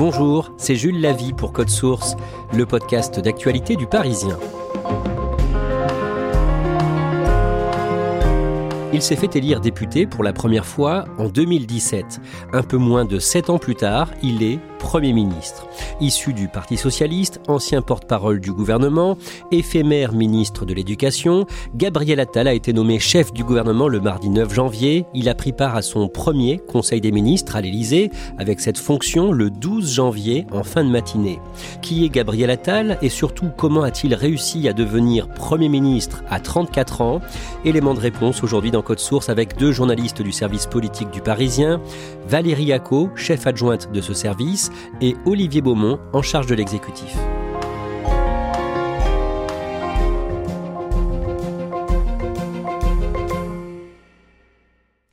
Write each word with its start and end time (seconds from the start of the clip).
Bonjour, 0.00 0.54
c'est 0.56 0.76
Jules 0.76 0.98
Lavie 0.98 1.34
pour 1.34 1.52
Code 1.52 1.68
Source, 1.68 2.16
le 2.54 2.64
podcast 2.64 3.20
d'actualité 3.20 3.76
du 3.76 3.86
Parisien. 3.86 4.38
Il 8.94 9.02
s'est 9.02 9.14
fait 9.14 9.36
élire 9.36 9.60
député 9.60 10.06
pour 10.06 10.24
la 10.24 10.32
première 10.32 10.64
fois 10.64 11.04
en 11.18 11.28
2017. 11.28 12.18
Un 12.54 12.62
peu 12.62 12.78
moins 12.78 13.04
de 13.04 13.18
sept 13.18 13.50
ans 13.50 13.58
plus 13.58 13.74
tard, 13.74 14.10
il 14.22 14.42
est 14.42 14.58
Premier 14.80 15.12
ministre. 15.12 15.68
Issu 16.00 16.32
du 16.32 16.48
Parti 16.48 16.76
socialiste, 16.76 17.40
ancien 17.46 17.82
porte-parole 17.82 18.40
du 18.40 18.50
gouvernement, 18.50 19.16
éphémère 19.52 20.12
ministre 20.12 20.64
de 20.64 20.72
l'Éducation, 20.74 21.46
Gabriel 21.76 22.18
Attal 22.18 22.48
a 22.48 22.54
été 22.54 22.72
nommé 22.72 22.98
chef 22.98 23.32
du 23.32 23.44
gouvernement 23.44 23.88
le 23.88 24.00
mardi 24.00 24.30
9 24.30 24.52
janvier. 24.52 25.04
Il 25.14 25.28
a 25.28 25.34
pris 25.34 25.52
part 25.52 25.76
à 25.76 25.82
son 25.82 26.08
premier 26.08 26.58
Conseil 26.58 27.00
des 27.02 27.12
ministres 27.12 27.56
à 27.56 27.60
l'Élysée, 27.60 28.10
avec 28.38 28.58
cette 28.58 28.78
fonction 28.78 29.30
le 29.30 29.50
12 29.50 29.92
janvier 29.92 30.46
en 30.50 30.64
fin 30.64 30.82
de 30.82 30.90
matinée. 30.90 31.38
Qui 31.82 32.06
est 32.06 32.08
Gabriel 32.08 32.50
Attal 32.50 32.98
et 33.02 33.10
surtout 33.10 33.50
comment 33.56 33.82
a-t-il 33.82 34.14
réussi 34.14 34.66
à 34.66 34.72
devenir 34.72 35.28
Premier 35.28 35.68
ministre 35.68 36.24
à 36.30 36.40
34 36.40 37.02
ans? 37.02 37.20
Élément 37.66 37.92
de 37.92 38.00
réponse 38.00 38.42
aujourd'hui 38.42 38.70
dans 38.70 38.82
Code 38.82 38.98
Source 38.98 39.28
avec 39.28 39.58
deux 39.58 39.72
journalistes 39.72 40.22
du 40.22 40.32
service 40.32 40.66
politique 40.66 41.10
du 41.10 41.20
Parisien, 41.20 41.82
Valérie 42.26 42.72
Acco, 42.72 43.10
chef 43.14 43.46
adjointe 43.46 43.92
de 43.92 44.00
ce 44.00 44.14
service, 44.14 44.69
et 45.00 45.16
Olivier 45.26 45.60
Beaumont 45.60 45.98
en 46.12 46.22
charge 46.22 46.46
de 46.46 46.54
l'exécutif. 46.54 47.16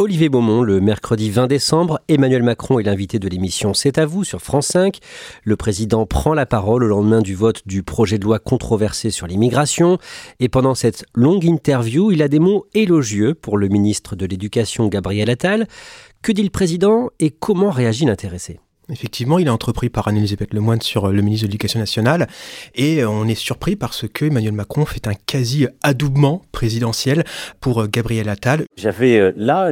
Olivier 0.08 0.30
Beaumont, 0.30 0.62
le 0.62 0.80
mercredi 0.80 1.32
20 1.32 1.48
décembre, 1.48 2.00
Emmanuel 2.08 2.42
Macron 2.42 2.80
est 2.80 2.84
l'invité 2.84 3.20
de 3.20 3.28
l'émission 3.28 3.74
C'est 3.74 3.98
à 3.98 4.06
vous 4.06 4.24
sur 4.24 4.42
France 4.42 4.68
5. 4.68 5.00
Le 5.44 5.56
président 5.58 6.06
prend 6.06 6.34
la 6.34 6.46
parole 6.46 6.84
au 6.86 6.88
lendemain 6.88 7.22
du 7.22 7.36
vote 7.36 7.64
du 7.68 7.84
projet 7.84 8.18
de 8.18 8.24
loi 8.24 8.40
controversé 8.40 9.10
sur 9.10 9.28
l'immigration. 9.28 9.98
Et 10.40 10.50
pendant 10.50 10.76
cette 10.76 11.04
longue 11.14 11.44
interview, 11.44 12.12
il 12.12 12.22
a 12.22 12.30
des 12.30 12.40
mots 12.40 12.68
élogieux 12.74 13.34
pour 13.34 13.58
le 13.58 13.68
ministre 13.68 14.16
de 14.16 14.26
l'Éducation 14.26 14.88
Gabriel 14.88 15.30
Attal. 15.30 15.68
Que 16.22 16.32
dit 16.32 16.44
le 16.44 16.52
président 16.52 17.10
et 17.20 17.32
comment 17.32 17.72
réagit 17.72 18.06
l'intéressé? 18.06 18.60
Effectivement, 18.90 19.38
il 19.38 19.50
a 19.50 19.54
entrepris 19.54 19.90
par 19.90 20.08
Anne-Elisabeth 20.08 20.54
Lemoine 20.54 20.82
sur 20.82 21.06
euh, 21.06 21.12
le 21.12 21.22
ministre 21.22 21.46
de 21.46 21.50
l'Éducation 21.50 21.80
nationale 21.80 22.28
et 22.74 23.04
euh, 23.04 23.10
on 23.10 23.28
est 23.28 23.36
surpris 23.36 23.76
parce 23.76 24.08
que 24.08 24.26
Emmanuel 24.26 24.54
Macron 24.54 24.86
fait 24.86 25.08
un 25.08 25.14
quasi 25.14 25.68
adoubement 25.84 26.42
présidentiel 26.54 27.26
pour 27.60 27.82
euh, 27.82 27.88
Gabriel 27.88 28.30
Attal. 28.30 28.64
J'avais 28.78 29.34
là 29.36 29.72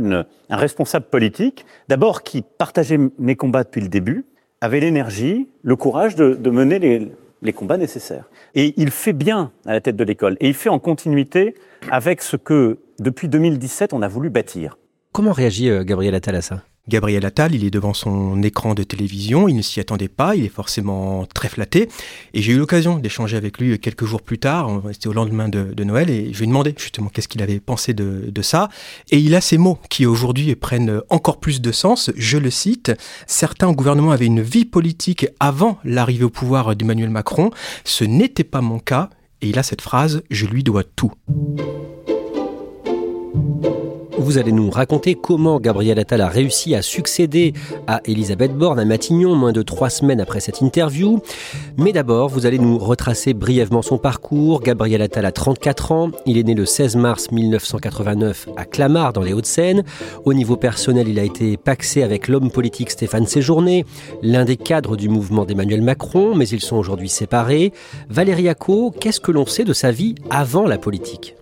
un 0.50 0.58
responsable 0.58 1.06
politique, 1.06 1.66
d'abord 1.88 2.24
qui 2.24 2.44
partageait 2.58 3.00
mes 3.18 3.36
combats 3.38 3.64
depuis 3.64 3.82
le 3.82 3.88
début, 3.88 4.26
avait 4.60 4.82
l'énergie, 4.82 5.48
le 5.64 5.76
courage 5.78 6.16
de, 6.16 6.50
mener 6.50 6.80
les, 6.80 7.12
les 7.42 7.54
combats 7.54 7.78
nécessaires. 7.78 8.26
Et 8.54 8.74
il 8.76 8.92
fait 8.92 9.14
bien 9.14 9.52
à 9.66 9.74
la 9.74 9.82
tête 9.82 9.96
de 9.96 10.04
l'école 10.04 10.36
et 10.42 10.48
il 10.50 10.54
fait 10.54 10.70
en 10.70 10.80
continuité 10.80 11.56
avec 11.90 12.22
ce 12.22 12.36
que 12.36 12.80
depuis 13.00 13.30
2017 13.30 13.94
on 13.94 14.02
a 14.02 14.10
voulu 14.10 14.30
bâtir. 14.30 14.78
Comment 15.14 15.32
réagit 15.32 15.70
Gabriel 15.86 16.16
Attal 16.16 16.36
à 16.36 16.42
ça? 16.42 16.64
Gabriel 16.88 17.26
Attal, 17.26 17.56
il 17.56 17.66
est 17.66 17.72
devant 17.72 17.94
son 17.94 18.44
écran 18.44 18.76
de 18.76 18.84
télévision, 18.84 19.48
il 19.48 19.56
ne 19.56 19.62
s'y 19.62 19.80
attendait 19.80 20.08
pas, 20.08 20.36
il 20.36 20.46
est 20.46 20.50
forcément 20.50 21.26
très 21.34 21.50
flatté. 21.50 21.90
Et 22.34 22.42
j'ai 22.42 22.54
eu 22.54 22.58
l'occasion 22.58 23.00
d'échanger 23.00 23.38
avec 23.38 23.58
lui 23.58 23.80
quelques 23.80 24.06
jours 24.06 24.22
plus 24.22 24.38
tard, 24.38 24.82
c'était 24.92 25.08
au 25.08 25.14
lendemain 25.14 25.50
de, 25.50 25.84
Noël, 25.84 26.10
et 26.10 26.32
je 26.32 26.40
lui 26.40 26.46
ai 26.46 26.48
demandé 26.48 26.76
justement 26.78 27.10
qu'est-ce 27.10 27.28
qu'il 27.28 27.42
avait 27.42 27.60
pensé 27.60 27.94
de, 27.94 28.30
de 28.30 28.42
ça. 28.42 28.70
Et 29.12 29.18
il 29.18 29.34
a 29.36 29.42
ces 29.42 29.58
mots 29.58 29.80
qui 29.90 30.06
aujourd'hui 30.06 30.56
prennent 30.56 31.02
encore 31.10 31.40
plus 31.40 31.62
de 31.62 31.72
sens. 31.72 32.12
Je 32.16 32.38
le 32.38 32.50
cite, 32.52 32.92
certains 33.28 33.72
gouvernements 33.72 34.12
avaient 34.12 34.26
une 34.26 34.42
vie 34.42 34.66
politique 34.66 35.28
avant 35.40 35.80
l'arrivée 35.84 36.26
au 36.26 36.30
pouvoir 36.30 36.76
d'Emmanuel 36.76 37.10
Macron. 37.10 37.52
Ce 37.84 38.04
n'était 38.04 38.44
pas 38.44 38.62
mon 38.62 38.80
cas. 38.80 39.10
Et 39.42 39.50
il 39.50 39.60
a 39.60 39.64
cette 39.64 39.82
phrase, 39.82 40.24
je 40.30 40.46
lui 40.46 40.64
dois 40.64 40.84
tout. 40.84 41.12
Vous 44.18 44.38
allez 44.38 44.54
nous 44.54 44.70
raconter 44.70 45.16
comment 45.16 45.60
Gabriel 45.60 46.00
Attal 46.00 46.22
a 46.22 46.30
réussi 46.30 46.74
à 46.74 46.82
succéder 46.82 47.54
à 47.86 48.00
Elisabeth 48.06 48.54
Borne 48.56 48.80
à 48.80 48.86
Matignon, 48.86 49.36
moins 49.36 49.52
de 49.52 49.62
trois 49.62 49.90
semaines 49.90 50.22
après 50.22 50.40
cette 50.40 50.62
interview. 50.62 51.20
Mais 51.78 51.92
d'abord, 51.92 52.30
vous 52.30 52.46
allez 52.46 52.58
nous 52.58 52.78
retracer 52.78 53.34
brièvement 53.34 53.82
son 53.82 53.98
parcours. 53.98 54.62
Gabriel 54.62 55.02
Attal 55.02 55.26
a 55.26 55.32
34 55.34 55.92
ans. 55.92 56.12
Il 56.26 56.38
est 56.38 56.44
né 56.44 56.54
le 56.54 56.66
16 56.66 56.96
mars 56.96 57.30
1989 57.32 58.50
à 58.56 58.64
Clamart, 58.64 59.12
dans 59.12 59.22
les 59.22 59.34
Hauts-de-Seine. 59.34 59.84
Au 60.24 60.34
niveau 60.34 60.56
personnel, 60.56 61.10
il 61.10 61.20
a 61.20 61.24
été 61.24 61.58
paxé 61.58 62.02
avec 62.02 62.30
l'homme 62.30 62.52
politique 62.52 62.92
Stéphane 62.92 63.28
Séjourné, 63.28 63.86
l'un 64.22 64.46
des 64.46 64.58
cadres 64.58 64.96
du 64.96 65.10
mouvement 65.10 65.44
d'Emmanuel 65.44 65.82
Macron, 65.82 66.36
mais 66.36 66.48
ils 66.48 66.62
sont 66.62 66.78
aujourd'hui 66.78 67.10
séparés. 67.10 67.74
Valérie 68.10 68.48
Acco, 68.48 68.92
qu'est-ce 68.92 69.20
que 69.20 69.32
l'on 69.32 69.46
sait 69.46 69.66
de 69.66 69.74
sa 69.74 69.92
vie 69.92 70.16
avant 70.30 70.66
la 70.66 70.78
politique? 70.78 71.36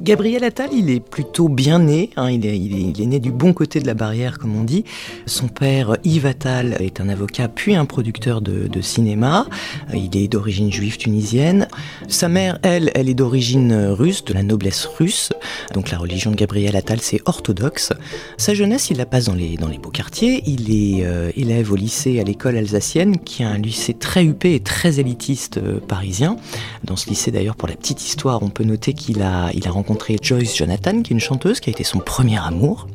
Gabriel 0.00 0.44
Attal, 0.44 0.70
il 0.72 0.90
est 0.90 1.00
plutôt 1.00 1.48
bien 1.48 1.80
né, 1.80 2.10
hein, 2.16 2.30
il, 2.30 2.46
est, 2.46 3.06
né 3.06 3.18
du 3.18 3.32
bon 3.32 3.52
côté 3.52 3.80
de 3.80 3.86
la 3.86 3.94
barrière, 3.94 4.38
comme 4.38 4.54
on 4.54 4.62
dit. 4.62 4.84
Son 5.26 5.48
père, 5.48 5.96
Yves 6.04 6.26
Attal, 6.26 6.76
est 6.78 7.00
un 7.00 7.08
avocat 7.08 7.48
puis 7.48 7.74
un 7.74 7.84
producteur 7.84 8.40
de, 8.40 8.80
cinéma. 8.80 9.46
Il 9.92 10.16
est 10.16 10.28
d'origine 10.28 10.70
juive 10.70 10.98
tunisienne. 10.98 11.66
Sa 12.06 12.28
mère, 12.28 12.60
elle, 12.62 12.92
elle 12.94 13.08
est 13.08 13.14
d'origine 13.14 13.88
russe, 13.88 14.24
de 14.24 14.32
la 14.34 14.44
noblesse 14.44 14.86
russe. 14.86 15.30
Donc 15.74 15.90
la 15.90 15.98
religion 15.98 16.30
de 16.30 16.36
Gabriel 16.36 16.76
Attal, 16.76 17.00
c'est 17.00 17.20
orthodoxe. 17.26 17.92
Sa 18.36 18.54
jeunesse, 18.54 18.90
il 18.90 18.98
la 18.98 19.06
passe 19.06 19.24
dans 19.24 19.34
les, 19.34 19.56
dans 19.56 19.68
les 19.68 19.78
beaux 19.78 19.90
quartiers. 19.90 20.44
Il 20.46 20.70
est 20.70 21.04
euh, 21.04 21.32
élève 21.36 21.72
au 21.72 21.76
lycée, 21.76 22.20
à 22.20 22.24
l'école 22.24 22.56
alsacienne, 22.56 23.18
qui 23.18 23.42
est 23.42 23.46
un 23.46 23.58
lycée 23.58 23.94
très 23.94 24.24
huppé 24.24 24.54
et 24.54 24.60
très 24.60 25.00
élitiste 25.00 25.58
euh, 25.58 25.80
parisien. 25.80 26.36
Dans 26.84 26.96
ce 26.96 27.10
lycée, 27.10 27.32
d'ailleurs, 27.32 27.56
pour 27.56 27.68
la 27.68 27.74
petite 27.74 28.06
histoire, 28.06 28.42
on 28.44 28.48
peut 28.48 28.64
noter 28.64 28.92
qu'il 28.92 29.22
a, 29.22 29.50
il 29.54 29.66
a 29.66 29.70
rencontré 29.70 29.87
Joyce 30.22 30.56
Jonathan, 30.56 31.02
qui 31.02 31.12
est 31.12 31.14
une 31.14 31.20
chanteuse, 31.20 31.60
qui 31.60 31.70
a 31.70 31.72
été 31.72 31.84
son 31.84 31.98
premier 31.98 32.38
amour. 32.38 32.88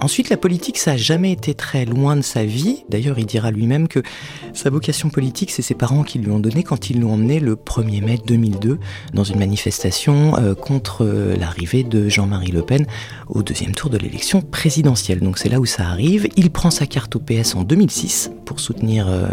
Ensuite, 0.00 0.28
la 0.28 0.36
politique, 0.36 0.78
ça 0.78 0.92
a 0.92 0.96
jamais 0.96 1.32
été 1.32 1.54
très 1.54 1.84
loin 1.84 2.16
de 2.16 2.22
sa 2.22 2.44
vie. 2.44 2.84
D'ailleurs, 2.88 3.18
il 3.18 3.26
dira 3.26 3.50
lui-même 3.50 3.88
que 3.88 4.02
sa 4.52 4.70
vocation 4.70 5.08
politique, 5.08 5.50
c'est 5.50 5.62
ses 5.62 5.74
parents 5.74 6.02
qui 6.02 6.18
lui 6.18 6.30
ont 6.30 6.38
donné 6.38 6.62
quand 6.62 6.90
ils 6.90 7.00
l'ont 7.00 7.14
emmené 7.14 7.40
le 7.40 7.56
1er 7.56 8.02
mai 8.02 8.18
2002 8.24 8.78
dans 9.14 9.24
une 9.24 9.38
manifestation 9.38 10.36
euh, 10.36 10.54
contre 10.54 11.04
euh, 11.04 11.36
l'arrivée 11.36 11.82
de 11.82 12.08
Jean-Marie 12.08 12.52
Le 12.52 12.62
Pen 12.62 12.86
au 13.28 13.42
deuxième 13.42 13.74
tour 13.74 13.90
de 13.90 13.98
l'élection 13.98 14.42
présidentielle. 14.42 15.20
Donc 15.20 15.38
c'est 15.38 15.48
là 15.48 15.60
où 15.60 15.66
ça 15.66 15.86
arrive. 15.86 16.28
Il 16.36 16.50
prend 16.50 16.70
sa 16.70 16.86
carte 16.86 17.16
au 17.16 17.20
PS 17.20 17.54
en 17.54 17.62
2006 17.62 18.30
pour 18.44 18.60
soutenir 18.60 19.06
euh, 19.08 19.28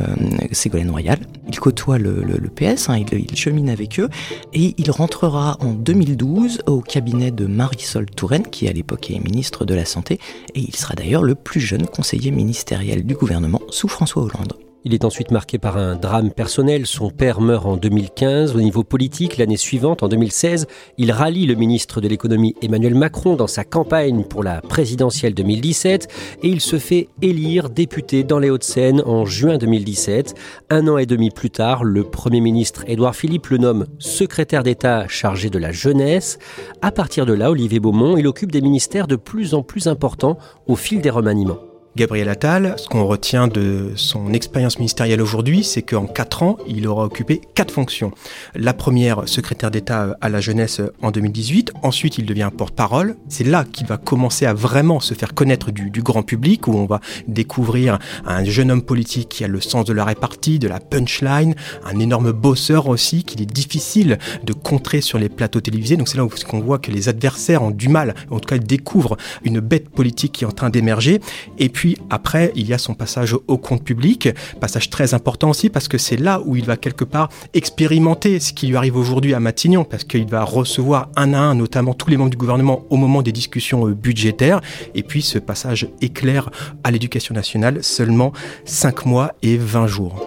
Ségolène 0.51 0.91
Royal. 0.91 1.19
Il 1.47 1.59
côtoie 1.59 1.97
le, 1.97 2.23
PS, 2.55 2.89
hein, 2.89 3.03
il, 3.11 3.35
chemine 3.35 3.69
avec 3.69 3.99
eux 3.99 4.09
et 4.53 4.73
il 4.77 4.91
rentrera 4.91 5.57
en 5.59 5.73
2012 5.73 6.61
au 6.67 6.81
cabinet 6.81 7.31
de 7.31 7.45
Marisol 7.45 8.05
Touraine, 8.07 8.47
qui 8.47 8.67
à 8.67 8.73
l'époque 8.73 9.11
est 9.11 9.19
ministre 9.19 9.65
de 9.65 9.75
la 9.75 9.85
Santé 9.85 10.19
et 10.55 10.61
il 10.61 10.75
sera 10.75 10.95
d'ailleurs 10.95 11.23
le 11.23 11.35
plus 11.35 11.59
jeune 11.61 11.87
conseiller 11.87 12.31
ministériel 12.31 13.03
du 13.03 13.15
gouvernement 13.15 13.61
sous 13.69 13.87
François 13.87 14.23
Hollande. 14.23 14.53
Il 14.85 14.93
est 14.93 15.05
ensuite 15.05 15.31
marqué 15.31 15.57
par 15.57 15.77
un 15.77 15.95
drame 15.95 16.31
personnel. 16.31 16.85
Son 16.85 17.09
père 17.09 17.39
meurt 17.39 17.65
en 17.65 17.77
2015. 17.77 18.53
Au 18.53 18.59
niveau 18.59 18.83
politique, 18.83 19.37
l'année 19.37 19.55
suivante, 19.55 20.03
en 20.03 20.09
2016, 20.09 20.67
il 20.97 21.13
rallie 21.13 21.45
le 21.45 21.55
ministre 21.55 22.01
de 22.01 22.09
l'économie 22.09 22.53
Emmanuel 22.61 22.93
Macron 22.93 23.37
dans 23.37 23.47
sa 23.47 23.63
campagne 23.63 24.25
pour 24.25 24.43
la 24.43 24.59
présidentielle 24.59 25.33
2017 25.35 26.09
et 26.43 26.49
il 26.49 26.59
se 26.59 26.77
fait 26.79 27.07
élire 27.21 27.69
député 27.69 28.25
dans 28.25 28.39
les 28.39 28.49
Hauts-de-Seine 28.49 29.01
en 29.05 29.23
juin 29.23 29.57
2017. 29.57 30.35
Un 30.69 30.89
an 30.89 30.97
et 30.97 31.05
demi 31.05 31.29
plus 31.29 31.49
tard, 31.49 31.85
le 31.85 32.03
Premier 32.03 32.41
ministre 32.41 32.83
Édouard 32.85 33.15
Philippe 33.15 33.47
le 33.47 33.59
nomme 33.59 33.85
secrétaire 33.99 34.63
d'État 34.63 35.07
chargé 35.07 35.49
de 35.49 35.59
la 35.59 35.71
jeunesse. 35.71 36.39
À 36.81 36.91
partir 36.91 37.25
de 37.25 37.31
là, 37.31 37.51
Olivier 37.51 37.79
Beaumont, 37.79 38.17
il 38.17 38.27
occupe 38.27 38.51
des 38.51 38.61
ministères 38.61 39.07
de 39.07 39.15
plus 39.15 39.53
en 39.53 39.63
plus 39.63 39.87
importants 39.87 40.37
au 40.67 40.75
fil 40.75 40.99
des 40.99 41.09
remaniements. 41.09 41.72
Gabriel 41.95 42.27
Attal, 42.27 42.73
ce 42.77 42.87
qu'on 42.87 43.05
retient 43.05 43.47
de 43.47 43.91
son 43.95 44.33
expérience 44.33 44.79
ministérielle 44.79 45.21
aujourd'hui, 45.21 45.63
c'est 45.63 45.83
qu'en 45.83 46.07
quatre 46.07 46.41
ans, 46.41 46.57
il 46.67 46.87
aura 46.87 47.05
occupé 47.05 47.39
quatre 47.53 47.71
fonctions. 47.71 48.11
La 48.55 48.73
première, 48.73 49.29
secrétaire 49.29 49.69
d'État 49.69 50.17
à 50.19 50.29
la 50.29 50.41
jeunesse 50.41 50.81
en 51.03 51.11
2018. 51.11 51.71
Ensuite, 51.83 52.17
il 52.17 52.25
devient 52.25 52.49
porte-parole. 52.57 53.15
C'est 53.29 53.43
là 53.43 53.63
qu'il 53.63 53.85
va 53.85 53.97
commencer 53.97 54.47
à 54.47 54.55
vraiment 54.55 54.99
se 54.99 55.13
faire 55.13 55.35
connaître 55.35 55.69
du, 55.69 56.01
grand 56.01 56.23
public, 56.23 56.67
où 56.67 56.73
on 56.73 56.87
va 56.87 56.99
découvrir 57.27 57.99
un 58.25 58.43
jeune 58.43 58.71
homme 58.71 58.81
politique 58.81 59.29
qui 59.29 59.43
a 59.43 59.47
le 59.47 59.61
sens 59.61 59.85
de 59.85 59.93
la 59.93 60.03
répartie, 60.03 60.57
de 60.57 60.67
la 60.67 60.79
punchline, 60.79 61.53
un 61.85 61.99
énorme 61.99 62.31
bosseur 62.31 62.87
aussi, 62.87 63.23
qu'il 63.23 63.39
est 63.43 63.53
difficile 63.53 64.17
de 64.43 64.53
contrer 64.53 65.01
sur 65.01 65.19
les 65.19 65.29
plateaux 65.29 65.61
télévisés. 65.61 65.97
Donc 65.97 66.07
c'est 66.07 66.17
là 66.17 66.25
où 66.25 66.31
on 66.53 66.59
voit 66.59 66.79
que 66.79 66.89
les 66.89 67.07
adversaires 67.07 67.61
ont 67.61 67.69
du 67.69 67.87
mal, 67.87 68.15
en 68.31 68.39
tout 68.39 68.47
cas 68.47 68.55
ils 68.55 68.65
découvrent 68.65 69.15
une 69.43 69.59
bête 69.59 69.89
politique 69.89 70.31
qui 70.31 70.43
est 70.43 70.47
en 70.47 70.51
train 70.51 70.71
d'émerger. 70.71 71.21
Et 71.59 71.69
puis 71.69 71.82
puis 71.83 71.97
après, 72.09 72.53
il 72.55 72.65
y 72.65 72.73
a 72.73 72.77
son 72.77 72.93
passage 72.93 73.35
au 73.49 73.57
compte 73.57 73.83
public, 73.83 74.29
passage 74.61 74.89
très 74.89 75.13
important 75.13 75.49
aussi 75.49 75.69
parce 75.69 75.89
que 75.89 75.97
c'est 75.97 76.15
là 76.15 76.41
où 76.45 76.55
il 76.55 76.63
va 76.63 76.77
quelque 76.77 77.03
part 77.03 77.27
expérimenter 77.53 78.39
ce 78.39 78.53
qui 78.53 78.67
lui 78.67 78.77
arrive 78.77 78.95
aujourd'hui 78.95 79.33
à 79.33 79.41
Matignon, 79.41 79.83
parce 79.83 80.05
qu'il 80.05 80.25
va 80.25 80.45
recevoir 80.45 81.09
un 81.17 81.33
à 81.33 81.39
un, 81.39 81.55
notamment 81.55 81.93
tous 81.93 82.09
les 82.09 82.15
membres 82.15 82.29
du 82.29 82.37
gouvernement 82.37 82.85
au 82.89 82.95
moment 82.95 83.21
des 83.21 83.33
discussions 83.33 83.85
euh, 83.85 83.93
budgétaires. 83.93 84.61
Et 84.95 85.03
puis 85.03 85.21
ce 85.21 85.39
passage 85.39 85.89
éclair 85.99 86.51
à 86.85 86.91
l'éducation 86.91 87.35
nationale, 87.35 87.83
seulement 87.83 88.31
5 88.63 89.05
mois 89.05 89.33
et 89.41 89.57
20 89.57 89.87
jours. 89.87 90.25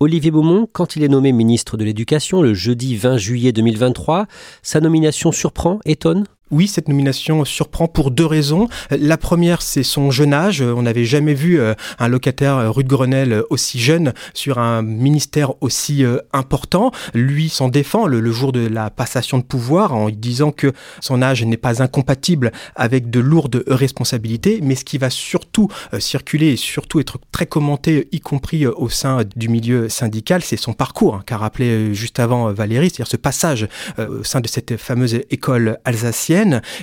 Olivier 0.00 0.30
Beaumont, 0.30 0.68
quand 0.70 0.96
il 0.96 1.02
est 1.02 1.08
nommé 1.08 1.32
ministre 1.32 1.78
de 1.78 1.84
l'Éducation 1.86 2.42
le 2.42 2.52
jeudi 2.52 2.94
20 2.94 3.16
juillet 3.16 3.52
2023, 3.52 4.26
sa 4.62 4.80
nomination 4.80 5.32
surprend, 5.32 5.78
étonne? 5.86 6.26
Oui, 6.52 6.68
cette 6.68 6.86
nomination 6.86 7.44
surprend 7.44 7.88
pour 7.88 8.12
deux 8.12 8.24
raisons. 8.24 8.68
La 8.90 9.16
première, 9.16 9.62
c'est 9.62 9.82
son 9.82 10.12
jeune 10.12 10.32
âge. 10.32 10.62
On 10.62 10.82
n'avait 10.82 11.04
jamais 11.04 11.34
vu 11.34 11.58
euh, 11.58 11.74
un 11.98 12.06
locataire 12.06 12.56
euh, 12.56 12.70
rue 12.70 12.84
de 12.84 12.88
Grenelle 12.88 13.32
euh, 13.32 13.42
aussi 13.50 13.80
jeune 13.80 14.14
sur 14.32 14.58
un 14.58 14.82
ministère 14.82 15.60
aussi 15.60 16.04
important. 16.32 16.92
Lui 17.14 17.48
s'en 17.48 17.68
défend 17.68 18.06
le, 18.06 18.30
jour 18.30 18.52
de 18.52 18.66
la 18.66 18.90
passation 18.90 19.38
de 19.38 19.42
pouvoir 19.42 19.94
en 19.94 20.08
disant 20.08 20.52
que 20.52 20.72
son 21.00 21.22
âge 21.22 21.44
n'est 21.44 21.56
pas 21.56 21.82
incompatible 21.82 22.52
avec 22.76 23.10
de 23.10 23.20
lourdes 23.20 23.64
responsabilités, 23.66 24.60
mais 24.62 24.74
ce 24.74 24.84
qui 24.84 24.98
va 24.98 25.10
surtout 25.10 25.68
circuler 25.98 26.52
et 26.52 26.56
surtout 26.56 27.00
être 27.00 27.18
très 27.32 27.46
commenté, 27.46 28.08
y 28.12 28.20
compris 28.20 28.66
au 28.66 28.88
sein 28.88 29.22
du 29.36 29.48
milieu 29.48 29.88
syndical, 29.88 30.42
c'est 30.42 30.56
son 30.56 30.74
parcours, 30.74 31.16
hein, 31.16 31.22
qu'a 31.26 31.38
rappelé 31.38 31.94
juste 31.94 32.20
avant 32.20 32.52
Valérie, 32.52 32.90
c'est-à-dire 32.90 33.08
ce 33.08 33.16
passage 33.16 33.68
au 33.98 34.22
sein 34.22 34.40
de 34.40 34.48
cette 34.48 34.76
fameuse 34.76 35.14
école 35.30 35.78
alsacienne 35.84 36.35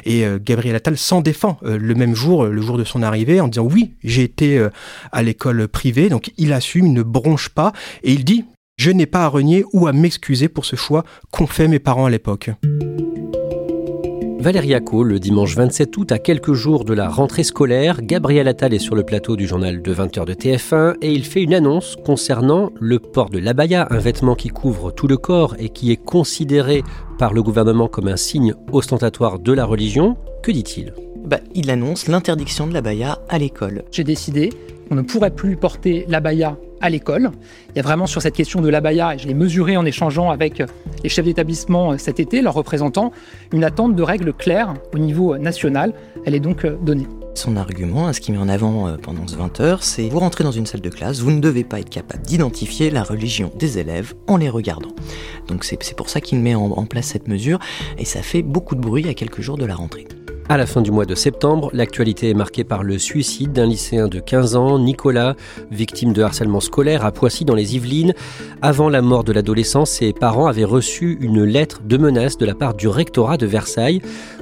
et 0.06 0.26
euh, 0.26 0.40
Gabriel 0.42 0.76
Attal 0.76 0.98
s'en 0.98 1.22
défend 1.22 1.58
euh, 1.64 1.78
le 1.78 1.96
même 1.96 2.16
jour, 2.16 2.46
le 2.46 2.62
jour 2.62 2.78
de 2.78 2.84
son 2.84 3.04
arrivée, 3.04 3.40
en 3.42 3.48
disant 3.48 3.66
oui, 3.66 3.94
j'ai 4.04 4.24
été 4.24 4.58
euh, 4.58 4.70
à 5.12 5.24
l'école 5.24 5.68
privée, 5.68 6.10
donc 6.10 6.32
il 6.38 6.54
assume, 6.54 6.88
il 6.88 6.94
ne 6.94 7.04
bronche 7.04 7.50
pas, 7.50 7.74
et 8.04 8.14
il 8.14 8.24
dit 8.24 8.46
je 8.78 8.90
n'ai 8.90 9.06
pas 9.06 9.24
à 9.24 9.28
renier 9.28 9.66
ou 9.74 9.88
à 9.88 9.94
m'excuser 9.94 10.48
pour 10.48 10.66
ce 10.66 10.76
choix 10.76 11.04
qu'ont 11.32 11.48
fait 11.48 11.68
mes 11.68 11.80
parents 11.80 12.06
à 12.06 12.10
l'époque. 12.10 12.50
Valérie 14.44 14.74
Acco, 14.74 15.06
le 15.06 15.22
dimanche 15.22 15.56
27 15.56 15.96
août, 15.96 16.12
à 16.12 16.20
quelques 16.20 16.52
jours 16.52 16.84
de 16.84 16.94
la 16.94 17.08
rentrée 17.08 17.46
scolaire, 17.46 18.02
Gabriel 18.02 18.50
Attal 18.50 18.74
est 18.74 18.80
sur 18.80 18.94
le 18.94 19.04
plateau 19.04 19.38
du 19.38 19.48
journal 19.48 19.82
de 19.82 19.94
20h 19.94 20.26
de 20.26 20.34
TF1 20.34 20.96
et 21.02 21.14
il 21.14 21.24
fait 21.24 21.42
une 21.42 21.54
annonce 21.54 21.96
concernant 22.06 22.70
le 22.78 23.00
port 23.00 23.30
de 23.30 23.40
l'abaya, 23.40 23.88
un 23.90 24.00
vêtement 24.00 24.36
qui 24.36 24.50
couvre 24.50 24.92
tout 24.92 25.08
le 25.08 25.16
corps 25.16 25.56
et 25.60 25.70
qui 25.70 25.94
est 25.94 25.96
considéré 25.96 26.84
par 27.18 27.34
le 27.34 27.42
gouvernement 27.42 27.88
comme 27.88 28.10
un 28.10 28.18
signe 28.18 28.54
ostentatoire 28.74 29.40
de 29.40 29.54
la 29.54 29.64
religion. 29.64 30.18
Que 30.42 30.52
dit-il? 30.52 30.94
Bah, 31.24 31.40
Il 31.56 31.72
annonce 31.72 32.10
l'interdiction 32.10 32.68
de 32.68 32.74
l'abaya 32.74 33.20
à 33.30 33.38
l'école. 33.38 33.86
J'ai 33.92 34.04
décidé 34.04 34.50
qu'on 34.90 34.96
ne 34.96 35.04
pourrait 35.04 35.34
plus 35.34 35.56
porter 35.56 36.04
l'abaya 36.10 36.58
à 36.84 36.90
l'école. 36.90 37.32
Il 37.70 37.78
y 37.78 37.80
a 37.80 37.82
vraiment 37.82 38.06
sur 38.06 38.22
cette 38.22 38.36
question 38.36 38.62
de 38.62 38.70
l'abaya, 38.70 39.16
et 39.16 39.18
je 39.18 39.28
l'ai 39.28 39.34
mesuré 39.34 39.78
en 39.78 39.86
échangeant 39.86 40.30
avec 40.30 40.62
les 41.02 41.10
chefs 41.10 41.26
d'établissement 41.26 41.98
cet 41.98 42.20
été, 42.20 42.42
leurs 42.42 42.54
représentants, 42.54 43.12
une 43.52 43.64
attente 43.64 43.96
de 43.96 44.04
règles 44.04 44.34
claires 44.34 44.74
au 44.94 45.00
niveau 45.00 45.38
national. 45.38 45.94
Elle 46.26 46.36
est 46.36 46.42
donc 46.42 46.66
euh, 46.66 46.76
donnée. 46.82 47.08
Son 47.36 47.56
argument, 47.56 48.12
ce 48.14 48.20
qu'il 48.20 48.36
met 48.36 48.40
en 48.40 48.50
avant 48.50 48.88
euh, 48.88 48.98
pendant 49.02 49.26
ce 49.28 49.36
20 49.36 49.60
heures, 49.62 49.84
c'est 49.84 50.10
vous 50.10 50.20
rentrez 50.20 50.44
dans 50.44 50.52
une 50.52 50.66
salle 50.66 50.82
de 50.82 50.90
classe, 50.90 51.22
vous 51.22 51.32
ne 51.32 51.40
devez 51.40 51.64
pas 51.64 51.80
être 51.80 51.90
capable 51.90 52.22
d'identifier 52.24 52.92
la 52.92 53.04
religion 53.04 53.52
des 53.58 53.80
élèves 53.80 54.14
en 54.28 54.38
les 54.38 54.50
regardant. 54.50 54.92
Donc 55.48 55.64
c'est 55.64 55.96
pour 55.96 56.10
ça 56.10 56.22
qu'il 56.22 56.40
met 56.40 56.54
en 56.54 56.86
place 56.86 57.08
cette 57.08 57.28
mesure, 57.28 57.60
et 57.98 58.06
ça 58.06 58.22
fait 58.22 58.44
beaucoup 58.44 58.76
de 58.76 58.82
bruit 58.82 59.08
à 59.08 59.14
quelques 59.14 59.42
jours 59.42 59.58
de 59.58 59.66
la 59.66 59.76
rentrée. 59.76 60.06
À 60.50 60.58
la 60.58 60.66
fin 60.66 60.82
du 60.82 60.92
mois 60.92 61.06
de 61.06 61.16
septembre, 61.16 61.70
l'actualité 61.74 62.30
est 62.30 62.34
marquée 62.34 62.66
par 62.66 62.84
le 62.84 62.98
suicide 62.98 63.54
d'un 63.54 63.66
lycéen 63.66 64.10
de 64.10 64.20
15 64.20 64.56
ans, 64.56 64.78
Nicolas, 64.78 65.36
victime 65.72 66.12
de 66.12 66.22
harcèlement 66.22 66.60
scolaire 66.60 67.06
à 67.06 67.12
Poissy 67.14 67.46
dans 67.46 67.56
les 67.56 67.76
Yvelines. 67.76 68.14
Avant 68.62 68.90
la 68.90 69.02
mort 69.02 69.24
de 69.24 69.32
l'adolescent, 69.32 69.86
ses 69.86 70.12
parents 70.12 70.48
avaient 70.48 70.66
reçu 70.66 71.18
une 71.22 71.44
lettre 71.44 71.82
de 71.84 71.98
menace 71.98 72.38
de 72.38 72.46
la 72.46 72.56
part 72.56 72.74
du 72.74 72.90
rectorat 72.90 73.38
de 73.38 73.46
Versailles. 73.46 74.02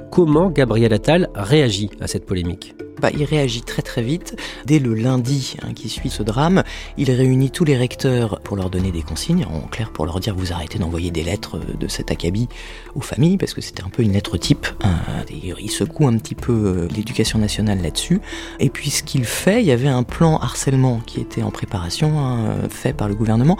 Comment 0.10 0.50
Gabriel 0.50 0.92
Attal 0.92 1.30
réagit 1.36 1.92
à 2.00 2.08
cette 2.08 2.26
polémique? 2.26 2.76
Bah, 3.02 3.10
il 3.14 3.24
réagit 3.24 3.62
très 3.62 3.82
très 3.82 4.02
vite. 4.02 4.36
Dès 4.66 4.80
le 4.80 4.94
lundi 4.94 5.56
hein, 5.62 5.74
qui 5.74 5.90
suit 5.90 6.10
ce 6.10 6.24
drame, 6.24 6.64
il 6.98 7.12
réunit 7.12 7.52
tous 7.52 7.66
les 7.66 7.76
recteurs 7.76 8.40
pour 8.42 8.56
leur 8.56 8.70
donner 8.70 8.92
des 8.92 9.02
consignes, 9.02 9.46
en 9.46 9.62
clair 9.68 9.92
pour 9.92 10.06
leur 10.06 10.20
dire 10.20 10.36
vous 10.36 10.54
arrêtez 10.54 10.80
d'envoyer 10.80 11.12
des 11.12 11.24
lettres 11.24 11.60
de 11.80 11.88
cet 11.88 12.12
acabit 12.12 12.48
aux 12.96 13.02
familles, 13.02 13.38
parce 13.38 13.54
que 13.54 13.62
c'était 13.62 13.84
un 13.84 13.90
peu 13.90 14.04
une 14.04 14.14
lettre 14.14 14.38
type. 14.38 14.68
Hein. 14.84 14.96
il 15.32 15.72
secoue 15.72 16.08
un 16.08 16.18
petit 16.18 16.36
peu 16.36 16.54
euh, 16.54 16.88
l'éducation 16.96 17.40
nationale 17.40 17.82
là-dessus. 17.82 18.22
Et 18.60 18.70
puis 18.70 18.90
ce 18.90 19.04
qu'il 19.04 19.26
fait, 19.26 19.62
il 19.62 19.66
y 19.66 19.72
avait 19.72 19.88
un 19.88 20.04
plan 20.04 20.38
harcèlement 20.38 21.02
qui 21.06 21.20
était 21.20 21.44
en 21.44 21.52
préparation, 21.52 22.20
hein, 22.20 22.70
fait 22.70 22.94
par 22.94 23.08
le 23.08 23.16
gouvernement. 23.16 23.58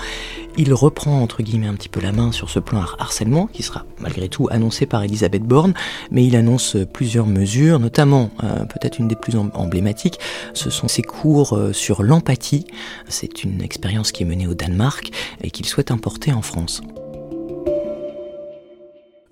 Il 0.58 0.74
reprend 0.74 1.22
entre 1.22 1.44
guillemets 1.44 1.68
un 1.68 1.76
petit 1.76 1.90
peu 1.90 2.02
la 2.02 2.12
main 2.12 2.32
sur 2.32 2.50
ce 2.50 2.60
plan 2.60 2.84
harcèlement, 3.00 3.48
qui 3.48 3.64
sera 3.64 3.86
malgré 4.00 4.30
tout 4.30 4.48
annoncé 4.52 4.86
par 4.86 5.04
Elisabeth 5.04 5.44
Borne, 5.44 5.74
mais 6.12 6.26
il 6.26 6.36
annonce 6.36 6.78
plusieurs 6.94 7.26
mesures, 7.26 7.80
notamment 7.80 8.32
euh, 8.44 8.66
peut-être 8.66 9.00
une 9.00 9.08
des 9.08 9.16
plus 9.16 9.31
emblématique, 9.36 10.20
ce 10.54 10.70
sont 10.70 10.88
ses 10.88 11.02
cours 11.02 11.54
euh, 11.54 11.74
sur 11.74 12.04
l'empathie. 12.04 12.66
C'est 13.08 13.44
une 13.44 13.62
expérience 13.62 14.12
qui 14.12 14.24
est 14.24 14.26
menée 14.26 14.48
au 14.48 14.54
Danemark 14.54 15.12
et 15.44 15.52
qu'il 15.52 15.66
souhaite 15.66 15.92
importer 15.92 16.34
en 16.34 16.42
France. 16.42 16.82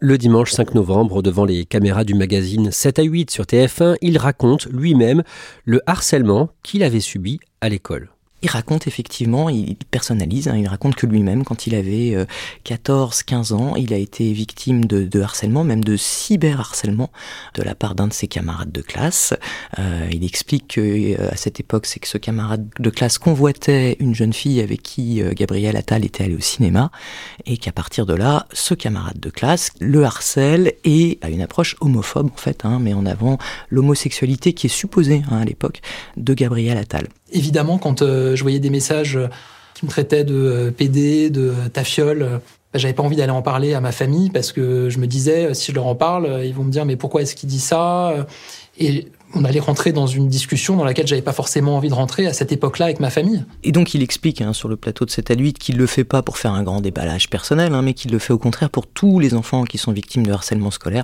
Le 0.01 0.17
dimanche 0.17 0.51
5 0.51 0.75
novembre, 0.75 1.21
devant 1.21 1.43
les 1.43 1.65
caméras 1.65 2.05
du 2.05 2.13
magazine 2.13 2.71
7 2.71 2.99
à 2.99 3.03
8 3.03 3.31
sur 3.31 3.43
TF1, 3.43 3.97
il 4.01 4.17
raconte 4.17 4.65
lui-même 4.67 5.23
le 5.65 5.81
harcèlement 5.87 6.49
qu'il 6.63 6.83
avait 6.83 7.01
subi 7.01 7.41
à 7.59 7.67
l'école. 7.67 8.09
Il 8.41 8.49
raconte 8.49 8.87
effectivement, 8.87 9.49
il 9.49 9.75
personnalise, 9.91 10.47
hein, 10.47 10.55
il 10.55 10.67
raconte 10.67 10.95
que 10.95 11.05
lui-même, 11.05 11.43
quand 11.43 11.67
il 11.67 11.75
avait 11.75 12.25
14-15 12.65 13.53
euh, 13.53 13.55
ans, 13.55 13.75
il 13.75 13.93
a 13.93 13.97
été 13.97 14.31
victime 14.31 14.85
de, 14.85 15.21
harcèlement, 15.21 15.63
même 15.63 15.83
de 15.83 15.97
cyberharcèlement 15.97 17.11
de 17.55 17.63
la 17.63 17.75
part 17.75 17.95
d'un 17.95 18.07
de 18.07 18.13
ses 18.13 18.27
camarades 18.27 18.71
de 18.71 18.81
classe. 18.81 19.33
Euh, 19.77 20.07
il 20.11 20.23
explique 20.23 20.75
que 20.75 20.81
euh, 20.81 21.29
cette 21.35 21.59
époque, 21.59 21.85
c'est 21.85 21.99
que 21.99 22.07
ce 22.07 22.17
camarade 22.17 22.67
de 22.79 22.89
classe 22.89 23.17
convoitait 23.17 23.97
une 23.99 24.15
jeune 24.15 24.33
fille 24.33 24.61
avec 24.61 24.83
qui 24.83 25.21
Gabriel 25.33 25.75
Attal 25.75 26.05
était 26.05 26.23
allé 26.23 26.35
au 26.35 26.39
cinéma, 26.39 26.91
et 27.45 27.57
qu'à 27.57 27.71
partir 27.71 28.05
de 28.05 28.13
là, 28.13 28.47
ce 28.53 28.73
camarade 28.73 29.19
de 29.19 29.29
classe 29.29 29.71
le 29.79 30.03
harcèle 30.03 30.73
et 30.83 31.19
a 31.21 31.29
une 31.29 31.41
approche 31.41 31.75
homophobe 31.81 32.29
en 32.33 32.37
fait, 32.37 32.65
hein, 32.65 32.79
mais 32.81 32.93
en 32.93 33.05
avant 33.05 33.37
l'homosexualité 33.69 34.53
qui 34.53 34.67
est 34.67 34.69
supposée 34.69 35.23
hein, 35.31 35.37
à 35.37 35.45
l'époque 35.45 35.81
de 36.17 36.33
Gabriel 36.33 36.77
Attal. 36.77 37.07
Évidemment, 37.31 37.77
quand 37.77 38.01
je 38.35 38.41
voyais 38.41 38.59
des 38.59 38.69
messages 38.69 39.15
euh, 39.15 39.27
qui 39.73 39.85
me 39.85 39.89
traitaient 39.89 40.23
de 40.23 40.35
euh, 40.35 40.71
PD, 40.71 41.29
de 41.29 41.53
tafiole, 41.71 42.41
bah, 42.73 42.79
j'avais 42.79 42.93
pas 42.93 43.03
envie 43.03 43.15
d'aller 43.15 43.31
en 43.31 43.41
parler 43.41 43.73
à 43.73 43.81
ma 43.81 43.91
famille 43.91 44.29
parce 44.29 44.51
que 44.51 44.89
je 44.89 44.99
me 44.99 45.07
disais, 45.07 45.53
si 45.53 45.71
je 45.71 45.75
leur 45.75 45.87
en 45.87 45.95
parle, 45.95 46.41
ils 46.45 46.53
vont 46.53 46.63
me 46.63 46.71
dire, 46.71 46.85
mais 46.85 46.95
pourquoi 46.95 47.21
est-ce 47.21 47.35
qu'il 47.35 47.49
dit 47.49 47.59
ça 47.59 48.27
Et 48.77 49.07
on 49.33 49.43
allait 49.43 49.59
rentrer 49.59 49.91
dans 49.91 50.07
une 50.07 50.27
discussion 50.27 50.75
dans 50.75 50.83
laquelle 50.83 51.07
j'avais 51.07 51.21
pas 51.21 51.33
forcément 51.33 51.77
envie 51.77 51.89
de 51.89 51.93
rentrer 51.93 52.25
à 52.25 52.33
cette 52.33 52.51
époque-là 52.51 52.85
avec 52.85 52.99
ma 52.99 53.09
famille. 53.09 53.45
Et 53.63 53.71
donc 53.71 53.93
il 53.93 54.01
explique 54.01 54.41
hein, 54.41 54.53
sur 54.53 54.67
le 54.67 54.75
plateau 54.75 55.05
de 55.05 55.11
7 55.11 55.31
à 55.31 55.35
8 55.35 55.59
qu'il 55.59 55.77
le 55.77 55.85
fait 55.85 56.03
pas 56.03 56.21
pour 56.21 56.37
faire 56.37 56.53
un 56.53 56.63
grand 56.63 56.81
déballage 56.81 57.29
personnel, 57.29 57.73
hein, 57.73 57.81
mais 57.81 57.93
qu'il 57.93 58.11
le 58.11 58.19
fait 58.19 58.33
au 58.33 58.39
contraire 58.39 58.69
pour 58.69 58.87
tous 58.87 59.19
les 59.19 59.33
enfants 59.33 59.63
qui 59.63 59.77
sont 59.77 59.91
victimes 59.91 60.25
de 60.25 60.31
harcèlement 60.31 60.71
scolaire, 60.71 61.03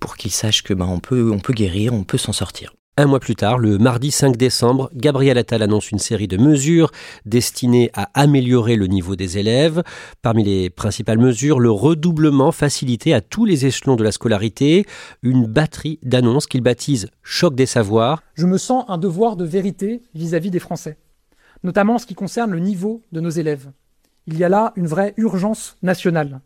pour 0.00 0.16
qu'ils 0.16 0.32
sachent 0.32 0.62
que 0.62 0.74
ben 0.74 0.86
on 0.86 1.00
peut 1.00 1.30
on 1.32 1.38
peut 1.38 1.52
guérir, 1.52 1.92
on 1.92 2.04
peut 2.04 2.18
s'en 2.18 2.32
sortir. 2.32 2.72
Un 2.98 3.04
mois 3.04 3.20
plus 3.20 3.36
tard, 3.36 3.58
le 3.58 3.76
mardi 3.76 4.10
5 4.10 4.38
décembre, 4.38 4.88
Gabriel 4.94 5.36
Attal 5.36 5.60
annonce 5.60 5.90
une 5.90 5.98
série 5.98 6.28
de 6.28 6.38
mesures 6.38 6.90
destinées 7.26 7.90
à 7.92 8.08
améliorer 8.14 8.74
le 8.76 8.86
niveau 8.86 9.16
des 9.16 9.36
élèves. 9.36 9.82
Parmi 10.22 10.44
les 10.44 10.70
principales 10.70 11.18
mesures, 11.18 11.60
le 11.60 11.70
redoublement 11.70 12.52
facilité 12.52 13.12
à 13.12 13.20
tous 13.20 13.44
les 13.44 13.66
échelons 13.66 13.96
de 13.96 14.02
la 14.02 14.12
scolarité, 14.12 14.86
une 15.22 15.44
batterie 15.44 15.98
d'annonces 16.04 16.46
qu'il 16.46 16.62
baptise 16.62 17.10
Choc 17.22 17.54
des 17.54 17.66
savoirs. 17.66 18.22
Je 18.32 18.46
me 18.46 18.56
sens 18.56 18.86
un 18.88 18.96
devoir 18.96 19.36
de 19.36 19.44
vérité 19.44 20.00
vis-à-vis 20.14 20.50
des 20.50 20.58
Français, 20.58 20.96
notamment 21.64 21.96
en 21.96 21.98
ce 21.98 22.06
qui 22.06 22.14
concerne 22.14 22.52
le 22.52 22.60
niveau 22.60 23.02
de 23.12 23.20
nos 23.20 23.28
élèves. 23.28 23.72
Il 24.26 24.38
y 24.38 24.44
a 24.44 24.48
là 24.48 24.72
une 24.74 24.86
vraie 24.86 25.12
urgence 25.18 25.76
nationale. 25.82 26.40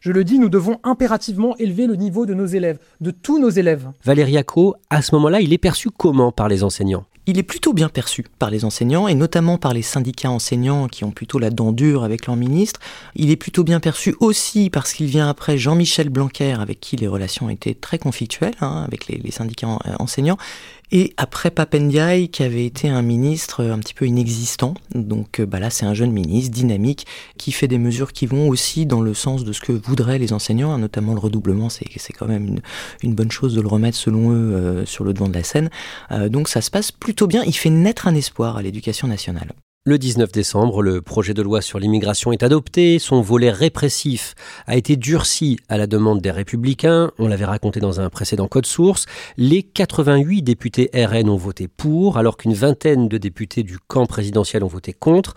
Je 0.00 0.12
le 0.12 0.22
dis, 0.22 0.38
nous 0.38 0.48
devons 0.48 0.78
impérativement 0.84 1.56
élever 1.56 1.86
le 1.86 1.96
niveau 1.96 2.24
de 2.24 2.32
nos 2.32 2.46
élèves, 2.46 2.78
de 3.00 3.10
tous 3.10 3.40
nos 3.40 3.50
élèves. 3.50 3.90
Valérie 4.04 4.36
Acco, 4.36 4.76
à 4.90 5.02
ce 5.02 5.14
moment-là, 5.16 5.40
il 5.40 5.52
est 5.52 5.58
perçu 5.58 5.90
comment 5.90 6.30
par 6.30 6.48
les 6.48 6.62
enseignants? 6.62 7.04
Il 7.26 7.36
est 7.38 7.42
plutôt 7.42 7.74
bien 7.74 7.90
perçu 7.90 8.24
par 8.38 8.48
les 8.48 8.64
enseignants 8.64 9.06
et 9.06 9.14
notamment 9.14 9.58
par 9.58 9.74
les 9.74 9.82
syndicats 9.82 10.30
enseignants 10.30 10.88
qui 10.88 11.04
ont 11.04 11.10
plutôt 11.10 11.38
la 11.38 11.50
dent 11.50 11.72
dure 11.72 12.02
avec 12.02 12.26
leur 12.26 12.36
ministre. 12.36 12.80
Il 13.16 13.30
est 13.30 13.36
plutôt 13.36 13.64
bien 13.64 13.80
perçu 13.80 14.16
aussi 14.20 14.70
parce 14.70 14.94
qu'il 14.94 15.08
vient 15.08 15.28
après 15.28 15.58
Jean-Michel 15.58 16.08
Blanquer 16.08 16.52
avec 16.58 16.80
qui 16.80 16.96
les 16.96 17.06
relations 17.06 17.50
étaient 17.50 17.74
très 17.74 17.98
conflictuelles 17.98 18.54
hein, 18.62 18.82
avec 18.86 19.08
les, 19.08 19.18
les 19.18 19.30
syndicats 19.30 19.78
enseignants 19.98 20.38
et 20.90 21.12
après 21.16 21.50
Papendiaï, 21.50 22.28
qui 22.28 22.42
avait 22.42 22.64
été 22.64 22.88
un 22.88 23.02
ministre 23.02 23.64
un 23.64 23.78
petit 23.78 23.94
peu 23.94 24.06
inexistant, 24.06 24.74
donc 24.94 25.40
euh, 25.40 25.46
bah 25.46 25.60
là 25.60 25.70
c'est 25.70 25.84
un 25.84 25.94
jeune 25.94 26.12
ministre 26.12 26.50
dynamique 26.50 27.06
qui 27.36 27.52
fait 27.52 27.68
des 27.68 27.78
mesures 27.78 28.12
qui 28.12 28.26
vont 28.26 28.48
aussi 28.48 28.86
dans 28.86 29.00
le 29.00 29.12
sens 29.14 29.44
de 29.44 29.52
ce 29.52 29.60
que 29.60 29.72
voudraient 29.72 30.18
les 30.18 30.32
enseignants, 30.32 30.72
hein, 30.72 30.78
notamment 30.78 31.12
le 31.12 31.20
redoublement, 31.20 31.68
c'est 31.68 32.12
quand 32.18 32.26
même 32.26 32.60
une, 33.02 33.14
bonne 33.14 33.30
chose 33.30 33.54
de 33.54 33.60
le 33.60 33.68
remettre 33.68 33.98
selon 33.98 34.30
eux 34.32 34.54
euh, 34.54 34.86
sur 34.86 35.04
le 35.04 35.12
devant 35.12 35.28
de 35.28 35.34
la 35.34 35.42
scène. 35.42 35.70
Euh, 36.10 36.28
donc 36.28 36.48
ça 36.48 36.60
se 36.60 36.70
passe 36.70 36.92
plutôt 36.92 37.26
bien, 37.26 37.42
il 37.44 37.54
fait 37.54 37.70
naître 37.70 38.06
un 38.06 38.14
espoir 38.14 38.56
à 38.56 38.62
l'éducation 38.62 39.08
nationale. 39.08 39.52
Le 39.88 39.96
19 39.96 40.30
décembre, 40.32 40.82
le 40.82 41.00
projet 41.00 41.32
de 41.32 41.40
loi 41.40 41.62
sur 41.62 41.78
l'immigration 41.78 42.30
est 42.30 42.42
adopté. 42.42 42.98
Son 42.98 43.22
volet 43.22 43.50
répressif 43.50 44.34
a 44.66 44.76
été 44.76 44.96
durci 44.96 45.58
à 45.70 45.78
la 45.78 45.86
demande 45.86 46.20
des 46.20 46.30
républicains. 46.30 47.10
On 47.18 47.26
l'avait 47.26 47.46
raconté 47.46 47.80
dans 47.80 47.98
un 47.98 48.10
précédent 48.10 48.48
code 48.48 48.66
source. 48.66 49.06
Les 49.38 49.62
88 49.62 50.42
députés 50.42 50.90
RN 50.92 51.30
ont 51.30 51.38
voté 51.38 51.68
pour, 51.68 52.18
alors 52.18 52.36
qu'une 52.36 52.52
vingtaine 52.52 53.08
de 53.08 53.16
députés 53.16 53.62
du 53.62 53.78
camp 53.78 54.04
présidentiel 54.04 54.62
ont 54.62 54.68
voté 54.68 54.92
contre. 54.92 55.36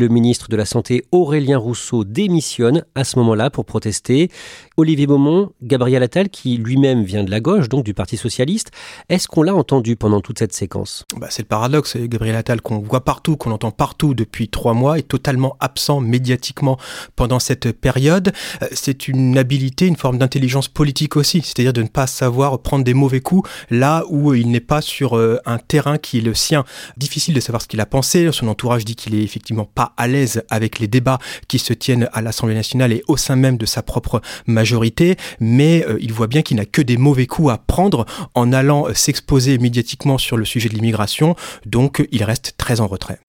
Le 0.00 0.08
ministre 0.08 0.48
de 0.48 0.56
la 0.56 0.64
Santé, 0.64 1.04
Aurélien 1.12 1.58
Rousseau, 1.58 2.04
démissionne 2.04 2.86
à 2.94 3.04
ce 3.04 3.18
moment-là 3.18 3.50
pour 3.50 3.66
protester. 3.66 4.30
Olivier 4.78 5.06
Beaumont, 5.06 5.52
Gabriel 5.62 6.02
Attal, 6.02 6.30
qui 6.30 6.56
lui-même 6.56 7.02
vient 7.02 7.22
de 7.22 7.30
la 7.30 7.40
gauche, 7.40 7.68
donc 7.68 7.84
du 7.84 7.92
Parti 7.92 8.16
Socialiste, 8.16 8.70
est-ce 9.10 9.28
qu'on 9.28 9.42
l'a 9.42 9.54
entendu 9.54 9.96
pendant 9.96 10.22
toute 10.22 10.38
cette 10.38 10.54
séquence? 10.54 11.04
Bah, 11.18 11.26
C'est 11.28 11.42
le 11.42 11.48
paradoxe, 11.48 11.98
Gabriel 11.98 12.34
Attal, 12.34 12.62
qu'on 12.62 12.78
voit 12.78 13.04
partout, 13.04 13.36
qu'on 13.36 13.50
entend 13.50 13.72
partout 13.72 14.14
depuis 14.14 14.48
trois 14.48 14.72
mois, 14.72 14.98
est 14.98 15.06
totalement 15.06 15.58
absent 15.60 16.00
médiatiquement 16.00 16.78
pendant 17.14 17.38
cette 17.38 17.70
période. 17.72 18.32
Euh, 18.62 18.68
c'est 18.72 19.06
une 19.06 19.36
habilité, 19.36 19.86
une 19.86 19.96
forme 19.96 20.16
d'intelligence 20.16 20.68
politique 20.68 21.18
aussi, 21.18 21.42
c'est-à-dire 21.42 21.74
de 21.74 21.82
ne 21.82 21.88
pas 21.88 22.06
savoir 22.06 22.62
prendre 22.62 22.84
des 22.84 22.94
mauvais 22.94 23.20
coups 23.20 23.50
là 23.68 24.04
où 24.08 24.32
il 24.32 24.50
n'est 24.50 24.60
pas 24.60 24.80
sur 24.80 25.18
euh, 25.18 25.36
un 25.44 25.58
terrain 25.58 25.98
qui 25.98 26.16
est 26.16 26.22
le 26.22 26.32
sien. 26.32 26.64
Difficile 26.96 27.34
de 27.34 27.40
savoir 27.40 27.60
ce 27.60 27.68
qu'il 27.68 27.82
a 27.82 27.86
pensé, 27.86 28.32
son 28.32 28.48
entourage 28.48 28.86
dit 28.86 28.96
qu'il 28.96 29.14
est 29.14 29.22
effectivement 29.22 29.68
à 29.96 30.06
l'aise 30.06 30.42
avec 30.48 30.78
les 30.78 30.88
débats 30.88 31.18
qui 31.48 31.58
se 31.58 31.72
tiennent 31.72 32.08
à 32.12 32.22
l'Assemblée 32.22 32.54
nationale 32.54 32.92
et 32.92 33.02
au 33.08 33.16
sein 33.16 33.36
même 33.36 33.56
de 33.56 33.66
sa 33.66 33.82
propre 33.82 34.20
majorité, 34.46 35.16
mais 35.40 35.84
euh, 35.86 35.98
il 36.00 36.12
voit 36.12 36.26
bien 36.26 36.42
qu'il 36.42 36.56
n'a 36.56 36.64
que 36.64 36.82
des 36.82 36.96
mauvais 36.96 37.26
coups 37.26 37.50
à 37.50 37.58
prendre 37.58 38.06
en 38.34 38.52
allant 38.52 38.86
s'exposer 38.94 39.58
médiatiquement 39.58 40.18
sur 40.18 40.36
le 40.36 40.44
sujet 40.44 40.68
de 40.68 40.74
l'immigration, 40.74 41.34
donc 41.66 42.06
il 42.10 42.24
reste 42.24 42.54
très 42.56 42.80
en 42.80 42.86
retrait. 42.86 43.20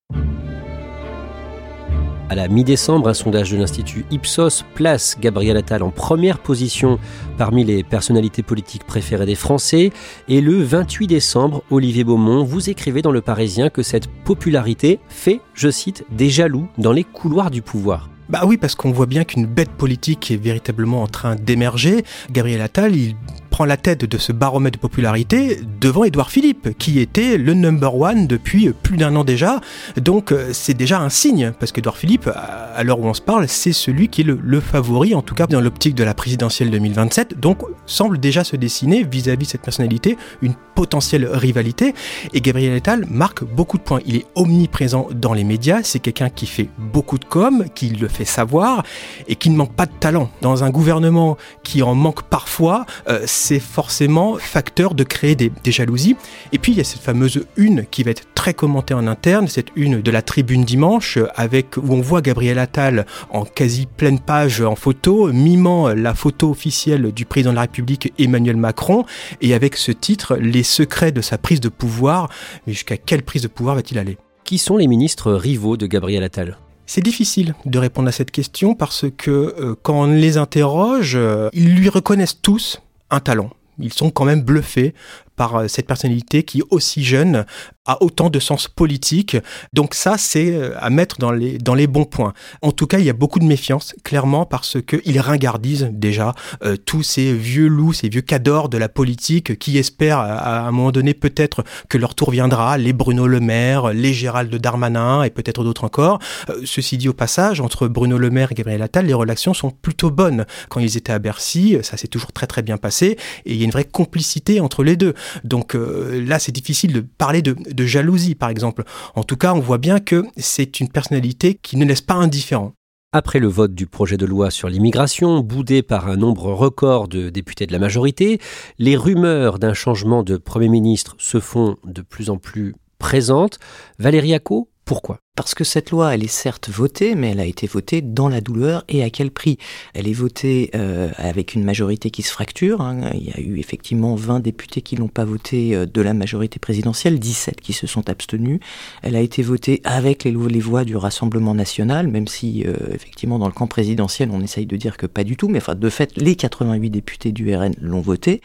À 2.32 2.36
la 2.36 2.48
mi-décembre, 2.48 3.10
un 3.10 3.14
sondage 3.14 3.52
de 3.52 3.58
l'Institut 3.58 4.06
Ipsos 4.10 4.64
place 4.74 5.18
Gabriel 5.20 5.58
Attal 5.58 5.84
en 5.84 5.92
première 5.92 6.40
position 6.40 6.98
parmi 7.38 7.66
les 7.66 7.84
personnalités 7.84 8.42
politiques 8.42 8.86
préférées 8.86 9.26
des 9.26 9.36
Français. 9.36 9.92
Et 10.30 10.40
le 10.40 10.64
28 10.64 11.08
décembre, 11.08 11.62
Olivier 11.70 12.06
Beaumont, 12.06 12.46
vous 12.46 12.70
écrivez 12.70 13.02
dans 13.02 13.12
Le 13.12 13.20
Parisien 13.20 13.70
que 13.70 13.84
cette 13.84 14.08
popularité 14.08 15.02
fait, 15.10 15.42
je 15.54 15.70
cite, 15.70 16.06
des 16.10 16.30
jaloux 16.30 16.70
dans 16.78 16.94
les 16.94 17.04
couloirs 17.04 17.52
du 17.52 17.62
pouvoir. 17.62 18.10
Bah 18.30 18.44
oui, 18.46 18.56
parce 18.56 18.76
qu'on 18.76 18.92
voit 18.92 19.08
bien 19.08 19.26
qu'une 19.26 19.46
bête 19.46 19.72
politique 19.72 20.32
est 20.32 20.42
véritablement 20.42 21.04
en 21.04 21.08
train 21.08 21.36
d'émerger. 21.36 22.06
Gabriel 22.32 22.62
Attal, 22.62 22.96
il 22.96 23.18
prend 23.62 23.66
la 23.66 23.78
tête 23.78 24.06
de 24.06 24.18
ce 24.18 24.32
baromètre 24.32 24.80
de 24.80 24.82
popularité 24.82 25.60
devant 25.80 26.04
Édouard 26.04 26.32
Philippe, 26.32 26.76
qui 26.80 27.00
était 27.00 27.38
le 27.38 27.54
number 27.54 27.96
one 27.96 28.26
depuis 28.26 28.72
plus 28.72 28.98
d'un 28.98 29.16
an 29.16 29.24
déjà. 29.24 29.62
Donc 29.98 30.32
euh, 30.32 30.50
c'est 30.52 30.74
déjà 30.74 31.00
un 31.00 31.10
signe, 31.10 31.52
parce 31.60 31.72
qu'Édouard 31.72 31.96
Philippe, 31.96 32.28
à 32.28 32.84
l'heure 32.84 33.00
où 33.00 33.06
on 33.06 33.14
se 33.14 33.22
parle, 33.22 33.48
c'est 33.48 33.72
celui 33.72 34.08
qui 34.08 34.22
est 34.22 34.24
le, 34.24 34.60
favori, 34.62 35.14
en 35.14 35.22
tout 35.22 35.36
cas 35.36 35.46
dans 35.46 35.62
l'optique 35.62 35.94
de 35.94 36.04
la 36.04 36.16
présidentielle 36.16 36.72
2027. 36.72 37.40
Donc 37.40 37.60
semble 37.86 38.20
déjà 38.20 38.44
se 38.44 38.56
dessiner 38.56 39.04
vis-à-vis 39.04 39.46
de 39.46 39.52
cette 39.52 39.62
personnalité 39.62 40.18
une 40.42 40.56
potentielle 40.74 41.28
rivalité. 41.32 41.94
Et 42.34 42.42
Gabriel 42.42 42.76
Attal 42.76 43.06
marque 43.10 43.44
beaucoup 43.44 43.78
de 43.78 43.84
points. 43.84 44.00
Il 44.08 44.16
est 44.16 44.26
omniprésent 44.34 45.08
dans 45.14 45.34
les 45.34 45.44
médias, 45.44 45.82
c'est 45.84 46.00
quelqu'un 46.00 46.30
qui 46.30 46.48
fait 46.48 46.70
beaucoup 46.80 47.20
de 47.20 47.26
com, 47.26 47.66
qui 47.76 47.90
le 47.90 48.08
fait 48.08 48.26
savoir 48.26 48.84
et 49.28 49.36
qui 49.36 49.52
ne 49.52 49.56
manque 49.56 49.74
pas 49.74 49.86
de 49.86 49.94
talent. 50.00 50.32
Dans 50.42 50.64
un 50.64 50.72
gouvernement 50.72 51.38
qui 51.64 51.84
en 51.84 51.94
manque 51.94 52.24
parfois, 52.24 52.88
euh, 53.08 53.22
forcément 53.60 54.38
facteur 54.38 54.94
de 54.94 55.04
créer 55.04 55.36
des, 55.36 55.52
jalousies. 55.66 56.16
Et 56.52 56.60
puis 56.60 56.72
il 56.72 56.78
y 56.78 56.82
a 56.82 56.84
cette 56.84 57.02
fameuse 57.02 57.46
une 57.56 57.86
qui 57.86 58.04
va 58.04 58.12
être 58.12 58.24
très 58.34 58.54
commentée 58.54 58.94
en 58.94 59.08
interne, 59.08 59.48
cette 59.48 59.70
une 59.76 60.02
de 60.02 60.12
la 60.12 60.22
tribune 60.22 60.64
dimanche, 60.64 61.18
avec 61.36 61.78
où 61.78 61.94
on 61.94 62.02
voit 62.02 62.22
Gabriel 62.22 62.60
Attal 62.60 63.06
en 63.30 63.46
quasi 63.46 63.86
pleine 63.86 64.20
page 64.20 64.62
en 64.62 64.76
photo, 64.76 65.32
mimant 65.32 65.90
la 65.90 66.14
photo 66.14 66.50
officielle 66.50 67.12
du 67.12 67.26
président 67.26 67.52
de 67.52 67.56
la 67.56 67.62
République 67.62 68.14
Emmanuel 68.18 68.58
Macron, 68.58 69.06
et 69.42 69.54
avec 69.54 69.76
ce 69.76 69.92
titre, 69.92 70.36
Les 70.38 70.64
secrets 70.64 71.12
de 71.12 71.22
sa 71.22 71.38
prise 71.38 71.60
de 71.60 71.70
pouvoir. 71.70 72.30
Mais 72.66 72.74
jusqu'à 72.74 72.98
quelle 72.98 73.24
prise 73.24 73.42
de 73.42 73.48
pouvoir 73.48 73.76
va-t-il 73.76 74.00
aller? 74.00 74.18
Qui 74.44 74.58
sont 74.58 74.78
les 74.78 74.88
ministres 74.88 75.32
rivaux 75.34 75.78
de 75.78 75.88
Gabriel 75.88 76.24
Attal? 76.24 76.58
C'est 76.86 77.02
difficile 77.02 77.56
de 77.66 77.80
répondre 77.80 78.10
à 78.10 78.12
cette 78.12 78.32
question 78.32 78.76
parce 78.76 79.06
que 79.18 79.32
euh, 79.32 79.76
quand 79.82 80.02
on 80.02 80.08
les 80.08 80.38
interroge, 80.38 81.16
euh, 81.16 81.50
ils 81.54 81.74
lui 81.74 81.88
reconnaissent 81.88 82.42
tous 82.42 82.82
un 83.12 83.20
talent. 83.20 83.50
Ils 83.80 83.94
sont 83.94 84.12
quand 84.12 84.26
même 84.26 84.42
bluffés 84.42 84.94
par 85.36 85.56
euh, 85.56 85.68
cette 85.68 85.88
personnalité 85.88 86.44
qui, 86.44 86.62
aussi 86.70 87.04
jeune, 87.04 87.46
a 87.86 88.02
autant 88.04 88.30
de 88.30 88.40
sens 88.40 88.68
politique. 88.68 89.38
Donc 89.74 89.96
ça, 89.96 90.18
c'est 90.18 90.54
euh, 90.54 90.74
à 90.80 90.90
mettre 90.90 91.18
dans 91.18 91.32
les, 91.32 91.58
dans 91.58 91.74
les 91.74 91.88
bons 91.88 92.06
points. 92.06 92.34
En 92.62 92.72
tout 92.72 92.88
cas, 92.88 93.00
il 93.00 93.06
y 93.06 93.10
a 93.10 93.14
beaucoup 93.14 93.40
de 93.40 93.46
méfiance, 93.46 93.96
clairement, 94.04 94.46
parce 94.46 94.78
qu'il 94.82 95.20
ringardise 95.20 95.90
déjà 95.92 96.34
euh, 96.64 96.76
tous 96.78 97.04
ces 97.04 97.34
vieux 97.34 97.68
loups, 97.68 97.94
ces 97.94 98.10
vieux 98.10 98.22
cadors 98.22 98.70
de 98.70 98.78
la 98.78 98.90
politique 98.90 99.58
qui 99.58 99.78
espèrent 99.78 100.20
à, 100.20 100.68
un 100.68 100.72
moment 100.72 100.92
donné 100.92 101.14
peut-être 101.14 101.64
que 101.90 101.98
leur 101.98 102.16
tour 102.16 102.32
viendra, 102.32 102.78
les 102.78 102.94
Bruno 102.94 103.28
Le 103.28 103.40
Maire, 103.40 103.94
les 103.94 104.14
Gérald 104.14 104.54
Darmanin 104.54 105.24
et 105.24 105.30
peut-être 105.30 105.64
d'autres 105.64 105.84
encore. 105.84 106.20
ceci 106.66 106.98
dit 106.98 107.10
au 107.10 107.14
passage, 107.14 107.62
entre 107.62 107.88
Bruno 107.88 108.18
Le 108.18 108.30
Maire 108.30 108.52
et 108.52 108.56
Gabriel 108.56 108.82
Attal, 108.82 109.06
les 109.06 109.14
relations 109.14 109.54
sont 109.54 109.72
plutôt 109.72 110.12
bonnes. 110.12 110.46
Quand 110.70 110.80
ils 110.80 110.98
étaient 110.98 111.14
à 111.14 111.20
Bercy, 111.20 111.78
ça 111.82 111.98
s'est 111.98 112.08
toujours 112.08 112.32
très 112.32 112.48
très 112.48 112.62
bien 112.62 112.78
passé 112.78 113.18
et 113.46 113.54
il 113.54 113.58
y 113.58 113.62
a 113.62 113.66
une 113.66 113.72
vraie 113.72 113.86
complicité 113.86 114.60
entre 114.60 114.84
les 114.84 114.96
deux. 114.96 115.14
Donc 115.44 115.76
euh, 115.76 116.24
là, 116.26 116.40
c'est 116.40 116.52
difficile 116.52 116.94
de 116.94 117.02
parler 117.02 117.42
de, 117.42 117.81
jalousie, 117.86 118.36
par 118.36 118.50
exemple. 118.50 118.84
En 119.16 119.24
tout 119.24 119.38
cas, 119.38 119.54
on 119.54 119.60
voit 119.60 119.78
bien 119.78 120.00
que 120.00 120.26
c'est 120.38 120.80
une 120.80 120.90
personnalité 120.90 121.56
qui 121.62 121.78
ne 121.78 121.86
laisse 121.86 122.02
pas 122.02 122.16
indifférent. 122.16 122.74
Après 123.14 123.40
le 123.40 123.48
vote 123.48 123.76
du 123.76 123.88
projet 123.88 124.16
de 124.16 124.26
loi 124.26 124.52
sur 124.52 124.70
l'immigration, 124.70 125.42
boudé 125.42 125.84
par 125.84 126.08
un 126.08 126.16
nombre 126.16 126.54
record 126.54 127.10
de 127.10 127.30
députés 127.30 127.68
de 127.68 127.74
la 127.74 127.80
majorité, 127.80 128.40
les 128.80 128.96
rumeurs 128.96 129.60
d'un 129.60 129.74
changement 129.74 130.24
de 130.24 130.38
Premier 130.38 130.70
ministre 130.70 131.16
se 131.18 131.42
font 131.42 131.76
de 131.84 132.02
plus 132.02 132.30
en 132.30 132.38
plus 132.38 132.74
présentes. 133.00 133.60
Valérie 134.00 134.34
Acco, 134.34 134.70
pourquoi? 134.86 135.20
Parce 135.38 135.56
que 135.56 135.64
cette 135.64 135.92
loi, 135.92 136.14
elle 136.14 136.24
est 136.24 136.28
certes 136.28 136.70
votée, 136.70 137.16
mais 137.16 137.30
elle 137.30 137.40
a 137.40 137.46
été 137.46 137.66
votée 137.66 138.02
dans 138.02 138.28
la 138.28 138.42
douleur 138.42 138.84
et 138.90 139.02
à 139.02 139.10
quel 139.10 139.32
prix? 139.32 139.58
Elle 139.94 140.10
est 140.10 140.14
votée 140.14 140.70
euh, 140.76 141.10
avec 141.16 141.54
une 141.54 141.64
majorité 141.64 142.12
qui 142.12 142.22
se 142.22 142.34
fracture. 142.34 142.82
Hein. 142.82 143.12
Il 143.14 143.24
y 143.24 143.32
a 143.32 143.40
eu 143.40 143.58
effectivement 143.58 144.16
20 144.16 144.42
députés 144.42 144.82
qui 144.82 144.98
l'ont 144.98 145.08
pas 145.08 145.24
votée 145.24 145.74
euh, 145.74 145.86
de 145.86 146.02
la 146.02 146.14
majorité 146.14 146.60
présidentielle, 146.60 147.18
17 147.18 147.62
qui 147.62 147.72
se 147.72 147.88
sont 147.88 148.10
abstenus. 148.10 148.60
Elle 149.04 149.16
a 149.16 149.22
été 149.22 149.42
votée 149.42 149.80
avec 149.86 150.26
les, 150.26 150.32
voix 150.32 150.84
du 150.84 150.98
Rassemblement 150.98 151.56
national, 151.56 152.10
même 152.10 152.28
si 152.28 152.66
euh, 152.68 152.76
effectivement 152.94 153.40
dans 153.40 153.48
le 153.48 153.54
camp 153.54 153.68
présidentiel 153.68 154.30
on 154.34 154.42
essaye 154.42 154.66
de 154.66 154.76
dire 154.76 154.98
que 154.98 155.06
pas 155.06 155.24
du 155.24 155.38
tout, 155.38 155.48
mais 155.48 155.60
enfin 155.60 155.76
de 155.76 155.90
fait 155.90 156.12
les 156.18 156.36
88 156.36 156.90
députés 156.90 157.32
du 157.32 157.56
RN 157.56 157.74
l'ont 157.80 158.02
votée. 158.02 158.42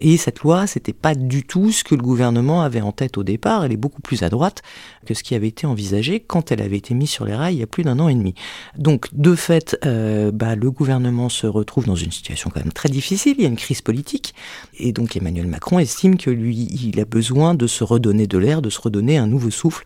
Et 0.00 0.16
cette 0.16 0.40
loi, 0.40 0.66
c'était 0.66 0.94
pas 0.94 1.14
du 1.14 1.44
tout 1.44 1.70
ce 1.70 1.84
que 1.84 1.94
le 1.94 2.02
gouvernement 2.02 2.62
avait 2.62 2.80
en 2.80 2.92
tête 2.92 3.18
au 3.18 3.24
départ. 3.24 3.66
Elle 3.66 3.72
est 3.72 3.76
beaucoup 3.76 4.00
plus 4.00 4.22
à 4.22 4.30
droite 4.30 4.62
que 5.04 5.12
ce 5.12 5.22
qui 5.22 5.34
avait 5.34 5.48
été 5.48 5.66
envisagé 5.66 6.20
quand 6.30 6.52
elle 6.52 6.62
avait 6.62 6.76
été 6.76 6.94
mise 6.94 7.10
sur 7.10 7.24
les 7.24 7.34
rails 7.34 7.56
il 7.56 7.58
y 7.58 7.62
a 7.64 7.66
plus 7.66 7.82
d'un 7.82 7.98
an 7.98 8.08
et 8.08 8.14
demi. 8.14 8.34
Donc, 8.78 9.08
de 9.12 9.34
fait, 9.34 9.76
euh, 9.84 10.30
bah, 10.30 10.54
le 10.54 10.70
gouvernement 10.70 11.28
se 11.28 11.48
retrouve 11.48 11.86
dans 11.86 11.96
une 11.96 12.12
situation 12.12 12.50
quand 12.50 12.60
même 12.60 12.72
très 12.72 12.88
difficile. 12.88 13.34
Il 13.36 13.42
y 13.42 13.46
a 13.46 13.48
une 13.48 13.56
crise 13.56 13.82
politique. 13.82 14.32
Et 14.78 14.92
donc, 14.92 15.16
Emmanuel 15.16 15.48
Macron 15.48 15.80
estime 15.80 16.16
que 16.16 16.30
lui, 16.30 16.68
il 16.70 17.00
a 17.00 17.04
besoin 17.04 17.54
de 17.54 17.66
se 17.66 17.82
redonner 17.82 18.28
de 18.28 18.38
l'air, 18.38 18.62
de 18.62 18.70
se 18.70 18.80
redonner 18.80 19.18
un 19.18 19.26
nouveau 19.26 19.50
souffle. 19.50 19.84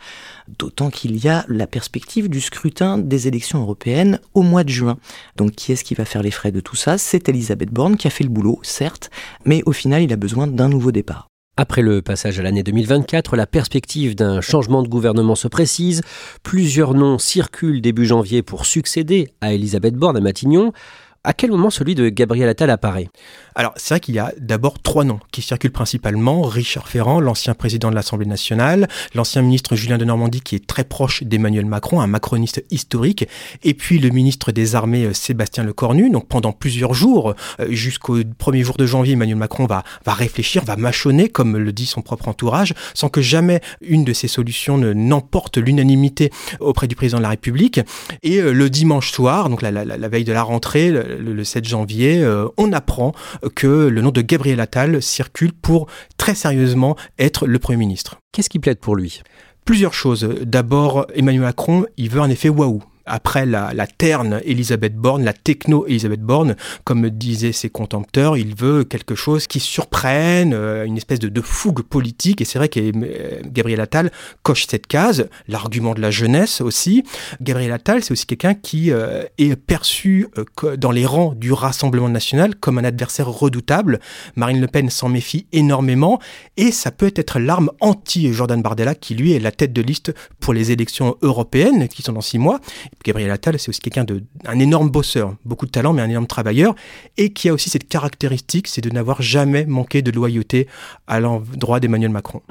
D'autant 0.58 0.90
qu'il 0.90 1.16
y 1.16 1.28
a 1.30 1.46
la 1.48 1.66
perspective 1.66 2.28
du 2.28 2.42
scrutin 2.42 2.98
des 2.98 3.26
élections 3.26 3.62
européennes 3.62 4.20
au 4.34 4.42
mois 4.42 4.64
de 4.64 4.68
juin. 4.68 4.98
Donc, 5.36 5.52
qui 5.52 5.72
est-ce 5.72 5.82
qui 5.82 5.94
va 5.94 6.04
faire 6.04 6.22
les 6.22 6.30
frais 6.30 6.52
de 6.52 6.60
tout 6.60 6.76
ça? 6.76 6.98
C'est 6.98 7.26
Elisabeth 7.30 7.70
Borne 7.70 7.96
qui 7.96 8.06
a 8.06 8.10
fait 8.10 8.24
le 8.24 8.30
boulot, 8.30 8.60
certes, 8.62 9.10
mais 9.46 9.62
au 9.64 9.72
final, 9.72 10.02
il 10.02 10.12
a 10.12 10.16
besoin 10.16 10.46
d'un 10.46 10.68
nouveau 10.68 10.92
départ. 10.92 11.28
Après 11.56 11.82
le 11.82 12.02
passage 12.02 12.40
à 12.40 12.42
l'année 12.42 12.64
2024, 12.64 13.36
la 13.36 13.46
perspective 13.46 14.16
d'un 14.16 14.40
changement 14.40 14.82
de 14.82 14.88
gouvernement 14.88 15.36
se 15.36 15.46
précise. 15.46 16.02
Plusieurs 16.42 16.94
noms 16.94 17.16
circulent 17.18 17.80
début 17.80 18.06
janvier 18.06 18.42
pour 18.42 18.66
succéder 18.66 19.30
à 19.40 19.54
Elisabeth 19.54 19.94
Borne 19.94 20.16
à 20.16 20.20
Matignon. 20.20 20.72
À 21.26 21.32
quel 21.32 21.50
moment 21.50 21.70
celui 21.70 21.94
de 21.94 22.10
Gabriel 22.10 22.50
Attal 22.50 22.68
apparaît? 22.68 23.08
Alors, 23.54 23.72
c'est 23.76 23.94
vrai 23.94 24.00
qu'il 24.00 24.14
y 24.14 24.18
a 24.18 24.34
d'abord 24.38 24.78
trois 24.82 25.04
noms 25.04 25.20
qui 25.32 25.40
circulent 25.40 25.72
principalement. 25.72 26.42
Richard 26.42 26.86
Ferrand, 26.86 27.18
l'ancien 27.18 27.54
président 27.54 27.88
de 27.88 27.94
l'Assemblée 27.94 28.26
nationale, 28.26 28.88
l'ancien 29.14 29.40
ministre 29.40 29.74
Julien 29.74 29.96
de 29.96 30.04
Normandie, 30.04 30.42
qui 30.42 30.54
est 30.56 30.66
très 30.66 30.84
proche 30.84 31.22
d'Emmanuel 31.22 31.64
Macron, 31.64 32.02
un 32.02 32.06
macroniste 32.06 32.62
historique, 32.70 33.26
et 33.62 33.72
puis 33.72 34.00
le 34.00 34.10
ministre 34.10 34.52
des 34.52 34.74
Armées 34.74 35.06
euh, 35.06 35.12
Sébastien 35.14 35.64
Lecornu. 35.64 36.10
Donc, 36.10 36.28
pendant 36.28 36.52
plusieurs 36.52 36.92
jours, 36.92 37.34
euh, 37.58 37.68
jusqu'au 37.70 38.18
premier 38.36 38.62
jour 38.62 38.76
de 38.76 38.84
janvier, 38.84 39.14
Emmanuel 39.14 39.38
Macron 39.38 39.64
va, 39.64 39.82
va 40.04 40.12
réfléchir, 40.12 40.62
va 40.64 40.76
mâchonner, 40.76 41.30
comme 41.30 41.56
le 41.56 41.72
dit 41.72 41.86
son 41.86 42.02
propre 42.02 42.28
entourage, 42.28 42.74
sans 42.92 43.08
que 43.08 43.22
jamais 43.22 43.62
une 43.80 44.04
de 44.04 44.12
ces 44.12 44.28
solutions 44.28 44.76
n'emporte 44.76 45.56
l'unanimité 45.56 46.30
auprès 46.60 46.86
du 46.86 46.96
président 46.96 47.16
de 47.16 47.22
la 47.22 47.30
République. 47.30 47.80
Et 48.22 48.40
euh, 48.42 48.52
le 48.52 48.68
dimanche 48.68 49.10
soir, 49.10 49.48
donc 49.48 49.62
la, 49.62 49.70
veille 50.08 50.24
de 50.24 50.32
la 50.32 50.42
rentrée, 50.42 50.92
le, 51.18 51.44
7 51.44 51.64
janvier, 51.64 52.22
euh, 52.22 52.46
on 52.56 52.72
apprend 52.72 53.12
que 53.54 53.66
le 53.66 54.00
nom 54.00 54.10
de 54.10 54.20
Gabriel 54.20 54.60
Attal 54.60 55.02
circule 55.02 55.52
pour 55.52 55.86
très 56.16 56.34
sérieusement 56.34 56.96
être 57.18 57.46
le 57.46 57.58
Premier 57.58 57.78
ministre. 57.78 58.16
Qu'est-ce 58.32 58.50
qui 58.50 58.58
plaide 58.58 58.78
pour 58.78 58.96
lui? 58.96 59.22
Plusieurs 59.64 59.94
choses. 59.94 60.28
D'abord, 60.42 61.06
Emmanuel 61.14 61.42
Macron, 61.42 61.86
il 61.96 62.10
veut 62.10 62.20
un 62.20 62.30
effet 62.30 62.48
waouh 62.48 62.82
après 63.06 63.46
la, 63.46 63.86
terne 63.86 64.40
Elisabeth 64.44 64.96
Borne, 64.96 65.24
la 65.24 65.32
techno 65.32 65.86
Elisabeth 65.86 66.22
Borne, 66.22 66.56
comme 66.84 67.10
disaient 67.10 67.52
ses 67.52 67.70
contempteurs, 67.70 68.36
il 68.36 68.54
veut 68.54 68.84
quelque 68.84 69.14
chose 69.14 69.46
qui 69.46 69.60
surprenne, 69.60 70.52
euh, 70.54 70.84
une 70.84 70.96
espèce 70.96 71.18
de, 71.18 71.28
de, 71.28 71.40
fougue 71.40 71.82
politique. 71.82 72.40
Et 72.40 72.44
c'est 72.44 72.58
vrai 72.58 72.68
que 72.68 72.80
euh, 72.80 73.40
Gabriel 73.46 73.80
Attal 73.80 74.10
coche 74.42 74.66
cette 74.68 74.86
case, 74.86 75.28
l'argument 75.48 75.94
de 75.94 76.00
la 76.00 76.10
jeunesse 76.10 76.60
aussi. 76.60 77.04
Gabriel 77.40 77.72
Attal, 77.72 78.02
c'est 78.02 78.12
aussi 78.12 78.26
quelqu'un 78.26 78.54
qui 78.54 78.90
euh, 78.90 79.24
est 79.38 79.56
perçu 79.56 80.28
dans 80.78 80.90
les 80.90 81.06
rangs 81.06 81.34
du 81.34 81.52
Rassemblement 81.52 82.08
national 82.08 82.54
comme 82.56 82.78
un 82.78 82.84
adversaire 82.84 83.28
redoutable. 83.28 84.00
Marine 84.36 84.60
Le 84.60 84.66
Pen 84.66 84.90
s'en 84.90 85.08
méfie 85.08 85.46
énormément 85.52 86.20
et 86.56 86.72
ça 86.72 86.90
peut 86.90 87.12
être 87.16 87.38
l'arme 87.38 87.70
anti-Jordan 87.80 88.62
Bardella 88.62 88.94
qui 88.94 89.14
lui 89.14 89.32
est 89.32 89.40
la 89.40 89.52
tête 89.52 89.72
de 89.72 89.82
liste 89.82 90.14
pour 90.40 90.54
les 90.54 90.72
élections 90.72 91.16
européennes 91.22 91.88
qui 91.88 92.02
sont 92.02 92.12
dans 92.12 92.20
six 92.20 92.38
mois. 92.38 92.60
Gabriel 93.02 93.30
Attal, 93.30 93.58
c'est 93.58 93.68
aussi 93.68 93.80
quelqu'un 93.80 94.04
d'un 94.04 94.58
énorme 94.58 94.90
bosseur, 94.90 95.34
beaucoup 95.44 95.66
de 95.66 95.70
talent, 95.70 95.92
mais 95.92 96.02
un 96.02 96.08
énorme 96.08 96.26
travailleur, 96.26 96.74
et 97.16 97.32
qui 97.32 97.48
a 97.48 97.54
aussi 97.54 97.70
cette 97.70 97.88
caractéristique, 97.88 98.68
c'est 98.68 98.80
de 98.80 98.90
n'avoir 98.90 99.22
jamais 99.22 99.66
manqué 99.66 100.02
de 100.02 100.10
loyauté 100.10 100.68
à 101.06 101.20
l'endroit 101.20 101.80
d'Emmanuel 101.80 102.10
Macron. 102.10 102.42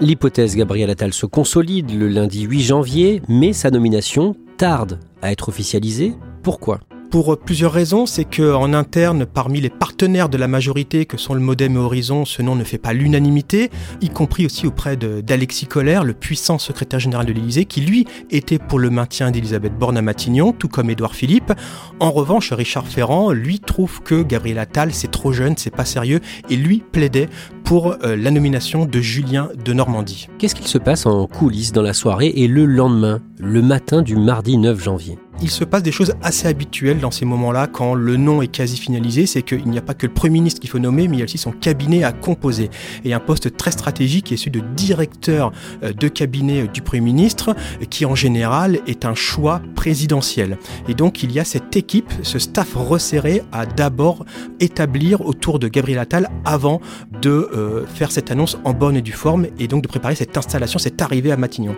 L'hypothèse 0.00 0.54
Gabriel 0.54 0.90
Attal 0.90 1.12
se 1.12 1.26
consolide 1.26 1.90
le 1.90 2.06
lundi 2.06 2.42
8 2.42 2.60
janvier, 2.62 3.22
mais 3.28 3.52
sa 3.52 3.70
nomination 3.70 4.36
tarde 4.56 5.00
à 5.22 5.32
être 5.32 5.48
officialisée. 5.48 6.14
Pourquoi? 6.42 6.80
Pour 7.10 7.38
plusieurs 7.38 7.72
raisons, 7.72 8.06
c'est 8.06 8.24
que 8.24 8.54
en 8.54 8.74
interne, 8.74 9.24
parmi 9.26 9.60
les 9.60 9.70
partenaires 9.70 10.28
de 10.28 10.36
la 10.36 10.48
majorité 10.48 11.06
que 11.06 11.16
sont 11.16 11.34
le 11.34 11.40
Modem 11.40 11.74
et 11.74 11.78
Horizon, 11.78 12.24
ce 12.24 12.42
nom 12.42 12.54
ne 12.54 12.64
fait 12.64 12.78
pas 12.78 12.92
l'unanimité, 12.92 13.70
y 14.00 14.10
compris 14.10 14.46
aussi 14.46 14.66
auprès 14.66 14.96
d'Alexis 14.96 15.66
Collère, 15.66 16.04
le 16.04 16.12
puissant 16.12 16.58
secrétaire 16.58 17.00
général 17.00 17.26
de 17.26 17.32
l'Élysée, 17.32 17.64
qui 17.64 17.80
lui 17.80 18.06
était 18.30 18.58
pour 18.58 18.78
le 18.78 18.90
maintien 18.90 19.30
d'Elisabeth 19.30 19.76
Borne 19.78 19.96
à 19.96 20.02
Matignon, 20.02 20.52
tout 20.52 20.68
comme 20.68 20.90
Édouard 20.90 21.14
Philippe. 21.14 21.52
En 22.00 22.10
revanche, 22.10 22.52
Richard 22.52 22.86
Ferrand, 22.86 23.32
lui, 23.32 23.60
trouve 23.60 24.02
que 24.02 24.22
Gabriel 24.22 24.58
Attal, 24.58 24.92
c'est 24.92 25.10
trop 25.10 25.32
jeune, 25.32 25.56
c'est 25.56 25.74
pas 25.74 25.84
sérieux, 25.84 26.20
et 26.50 26.56
lui 26.56 26.82
plaidait 26.92 27.28
pour 27.64 27.96
euh, 28.04 28.16
la 28.16 28.30
nomination 28.30 28.84
de 28.84 29.00
Julien 29.00 29.48
de 29.64 29.72
Normandie. 29.72 30.28
Qu'est-ce 30.38 30.54
qu'il 30.54 30.66
se 30.66 30.78
passe 30.78 31.06
en 31.06 31.26
coulisses 31.26 31.72
dans 31.72 31.82
la 31.82 31.94
soirée 31.94 32.32
et 32.36 32.48
le 32.48 32.64
lendemain, 32.66 33.20
le 33.38 33.62
matin 33.62 34.02
du 34.02 34.16
mardi 34.16 34.56
9 34.58 34.82
janvier? 34.82 35.18
Il 35.40 35.50
se 35.50 35.64
passe 35.64 35.82
des 35.82 35.92
choses 35.92 36.14
assez 36.22 36.48
habituelles 36.48 36.98
dans 36.98 37.10
ces 37.10 37.24
moments-là 37.24 37.66
quand 37.66 37.94
le 37.94 38.16
nom 38.16 38.42
est 38.42 38.48
quasi 38.48 38.76
finalisé, 38.76 39.26
c'est 39.26 39.42
qu'il 39.42 39.68
n'y 39.68 39.78
a 39.78 39.82
pas 39.82 39.94
que 39.94 40.06
le 40.06 40.12
Premier 40.12 40.34
ministre 40.34 40.60
qu'il 40.60 40.70
faut 40.70 40.78
nommer, 40.78 41.08
mais 41.08 41.16
il 41.16 41.20
y 41.20 41.22
a 41.22 41.24
aussi 41.24 41.38
son 41.38 41.52
cabinet 41.52 42.04
à 42.04 42.12
composer. 42.12 42.70
Et 43.04 43.14
un 43.14 43.20
poste 43.20 43.56
très 43.56 43.70
stratégique 43.70 44.32
est 44.32 44.36
celui 44.36 44.60
de 44.62 44.66
directeur 44.74 45.52
euh, 45.82 45.92
de 45.92 46.08
cabinet 46.08 46.62
euh, 46.62 46.66
du 46.66 46.82
Premier 46.82 47.00
ministre, 47.00 47.54
qui 47.90 48.04
en 48.04 48.14
général 48.14 48.80
est 48.86 49.04
un 49.04 49.14
choix 49.14 49.62
présidentiel. 49.74 50.58
Et 50.88 50.94
donc 50.94 51.22
il 51.22 51.32
y 51.32 51.40
a 51.40 51.44
cette 51.44 51.76
équipe, 51.76 52.12
ce 52.22 52.38
staff 52.38 52.74
resserré 52.74 53.42
à 53.52 53.66
d'abord 53.66 54.24
établir 54.60 55.20
autour 55.20 55.58
de 55.58 55.68
Gabriel 55.68 56.00
Attal 56.00 56.28
avant 56.44 56.80
de 57.20 57.30
euh, 57.30 57.86
faire 57.86 58.10
cette 58.10 58.30
annonce 58.30 58.58
en 58.64 58.72
bonne 58.72 58.96
et 58.96 59.02
due 59.02 59.12
forme 59.12 59.46
et 59.58 59.68
donc 59.68 59.82
de 59.82 59.88
préparer 59.88 60.14
cette 60.14 60.36
installation, 60.36 60.78
cette 60.78 61.00
arrivée 61.00 61.32
à 61.32 61.36
Matignon. 61.36 61.76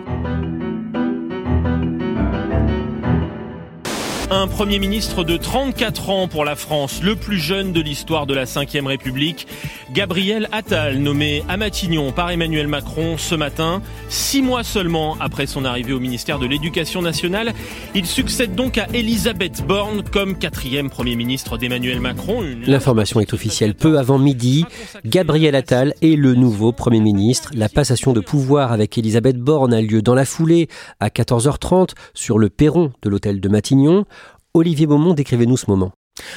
Un 4.33 4.47
Premier 4.47 4.79
ministre 4.79 5.25
de 5.25 5.35
34 5.35 6.09
ans 6.09 6.29
pour 6.29 6.45
la 6.45 6.55
France, 6.55 7.01
le 7.03 7.17
plus 7.17 7.37
jeune 7.37 7.73
de 7.73 7.81
l'histoire 7.81 8.25
de 8.25 8.33
la 8.33 8.45
Ve 8.45 8.85
République, 8.85 9.45
Gabriel 9.91 10.47
Attal, 10.53 10.99
nommé 10.99 11.43
à 11.49 11.57
Matignon 11.57 12.13
par 12.13 12.31
Emmanuel 12.31 12.69
Macron 12.69 13.17
ce 13.17 13.35
matin, 13.35 13.81
six 14.07 14.41
mois 14.41 14.63
seulement 14.63 15.17
après 15.19 15.47
son 15.47 15.65
arrivée 15.65 15.91
au 15.91 15.99
ministère 15.99 16.39
de 16.39 16.45
l'Éducation 16.45 17.01
nationale. 17.01 17.51
Il 17.93 18.05
succède 18.05 18.55
donc 18.55 18.77
à 18.77 18.87
Elisabeth 18.93 19.67
Borne 19.67 20.01
comme 20.13 20.37
quatrième 20.37 20.89
Premier 20.89 21.17
ministre 21.17 21.57
d'Emmanuel 21.57 21.99
Macron. 21.99 22.41
L'information 22.65 23.19
est 23.19 23.33
officielle 23.33 23.75
peu 23.75 23.99
avant 23.99 24.17
midi. 24.17 24.63
Gabriel 25.03 25.55
Attal 25.55 25.93
est 26.01 26.15
le 26.15 26.35
nouveau 26.35 26.71
Premier 26.71 27.01
ministre. 27.01 27.51
La 27.53 27.67
passation 27.67 28.13
de 28.13 28.21
pouvoir 28.21 28.71
avec 28.71 28.97
Elisabeth 28.97 29.37
Borne 29.37 29.73
a 29.73 29.81
lieu 29.81 30.01
dans 30.01 30.15
la 30.15 30.23
foulée 30.23 30.69
à 31.01 31.09
14h30 31.09 31.89
sur 32.13 32.39
le 32.39 32.49
perron 32.49 32.93
de 33.01 33.09
l'hôtel 33.09 33.41
de 33.41 33.49
Matignon. 33.49 34.05
Olivier 34.53 34.85
Beaumont, 34.85 35.13
décrivez-nous 35.13 35.57
ce 35.57 35.65
moment. 35.69 35.91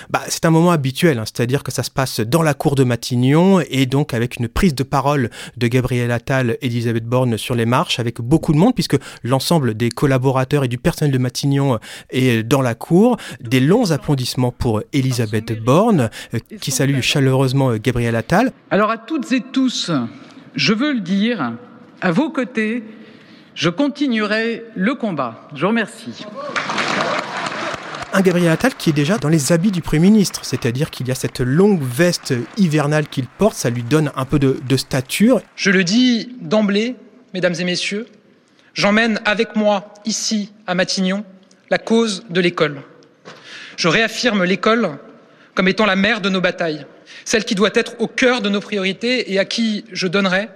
Bah, 0.09 0.23
c'est 0.29 0.45
un 0.45 0.51
moment 0.51 0.71
habituel, 0.71 1.19
hein. 1.19 1.25
c'est-à-dire 1.25 1.65
que 1.65 1.73
ça 1.73 1.83
se 1.83 1.91
passe 1.91 2.21
dans 2.21 2.43
la 2.43 2.55
cour 2.55 2.77
de 2.77 2.85
Matignon 2.85 3.61
et 3.69 3.87
donc 3.87 4.15
avec 4.15 4.37
une 4.37 4.49
prise 4.49 4.75
de 4.75 4.85
parole 4.85 5.31
de 5.57 5.67
Gabriel 5.67 6.11
Attal 6.13 6.57
et 6.63 6.69
d'Elisabeth 6.69 7.05
Borne 7.05 7.37
sur 7.37 7.55
les 7.55 7.67
marches, 7.67 7.99
avec 7.99 8.21
beaucoup 8.21 8.53
de 8.53 8.59
monde, 8.59 8.75
puisque 8.75 8.97
l'ensemble 9.25 9.75
des 9.75 9.91
collaborateurs 9.91 10.65
et 10.65 10.69
du 10.69 10.79
personnel 10.79 11.13
de 11.13 11.19
Matignon 11.19 11.81
est 12.11 12.45
dans 12.45 12.63
la 12.63 12.75
cour. 12.75 13.17
Des 13.41 13.61
longs 13.61 13.91
applaudissements 13.91 14.53
pour 14.53 14.83
Elisabeth 14.93 15.61
Borne, 15.63 16.09
euh, 16.35 16.39
qui 16.61 16.71
salue 16.71 17.01
chaleureusement 17.01 17.71
euh, 17.71 17.79
Gabriel 17.83 18.15
Attal. 18.15 18.53
Alors 18.71 18.91
à 18.91 18.99
toutes 18.99 19.33
et 19.33 19.41
tous, 19.41 19.91
je 20.55 20.73
veux 20.73 20.93
le 20.93 21.01
dire, 21.01 21.55
à 22.01 22.13
vos 22.13 22.31
côtés, 22.31 22.85
je 23.55 23.71
continuerai 23.71 24.63
le 24.77 24.95
combat. 24.95 25.49
Je 25.55 25.63
vous 25.63 25.69
remercie 25.69 26.25
un 28.15 28.21
Gabriel 28.21 28.53
Attal 28.53 28.75
qui 28.77 28.91
est 28.91 28.95
déjà 28.95 29.19
dans 29.19 29.29
les 29.29 29.53
habits 29.53 29.73
du 29.73 29.83
Premier 29.83 30.09
ministre, 30.09 30.45
c'est-à-dire 30.45 30.91
qu'il 30.91 31.09
y 31.09 31.11
a 31.11 31.17
cette 31.17 31.41
longue 31.41 31.83
veste 31.83 32.33
hivernale 32.57 33.09
qu'il 33.09 33.27
porte, 33.27 33.57
ça 33.57 33.71
lui 33.71 33.83
donne 33.83 34.13
un 34.15 34.25
peu 34.25 34.39
de, 34.39 34.61
de 34.67 34.77
stature. 34.77 35.43
Je 35.57 35.71
le 35.71 35.83
dis 35.83 36.37
d'emblée, 36.41 36.95
mesdames 37.35 37.55
et 37.59 37.65
messieurs, 37.65 38.07
j'emmène 38.73 39.21
avec 39.25 39.57
moi, 39.57 39.93
ici, 40.05 40.53
à 40.69 40.77
Matignon, 40.77 41.25
la 41.71 41.79
cause 41.79 42.25
de 42.31 42.41
l'école. 42.41 42.83
Je 43.77 43.89
réaffirme 43.89 44.45
l'école 44.45 44.97
comme 45.55 45.67
étant 45.67 45.85
la 45.85 45.97
mère 45.97 46.21
de 46.21 46.29
nos 46.29 46.41
batailles, 46.41 46.87
celle 47.25 47.45
qui 47.45 47.57
doit 47.57 47.71
être 47.75 47.97
au 47.99 48.07
cœur 48.07 48.43
de 48.43 48.49
nos 48.49 48.61
priorités 48.61 49.33
et 49.33 49.41
à 49.41 49.45
qui 49.45 49.85
je 49.91 50.07
donnerai, 50.07 50.49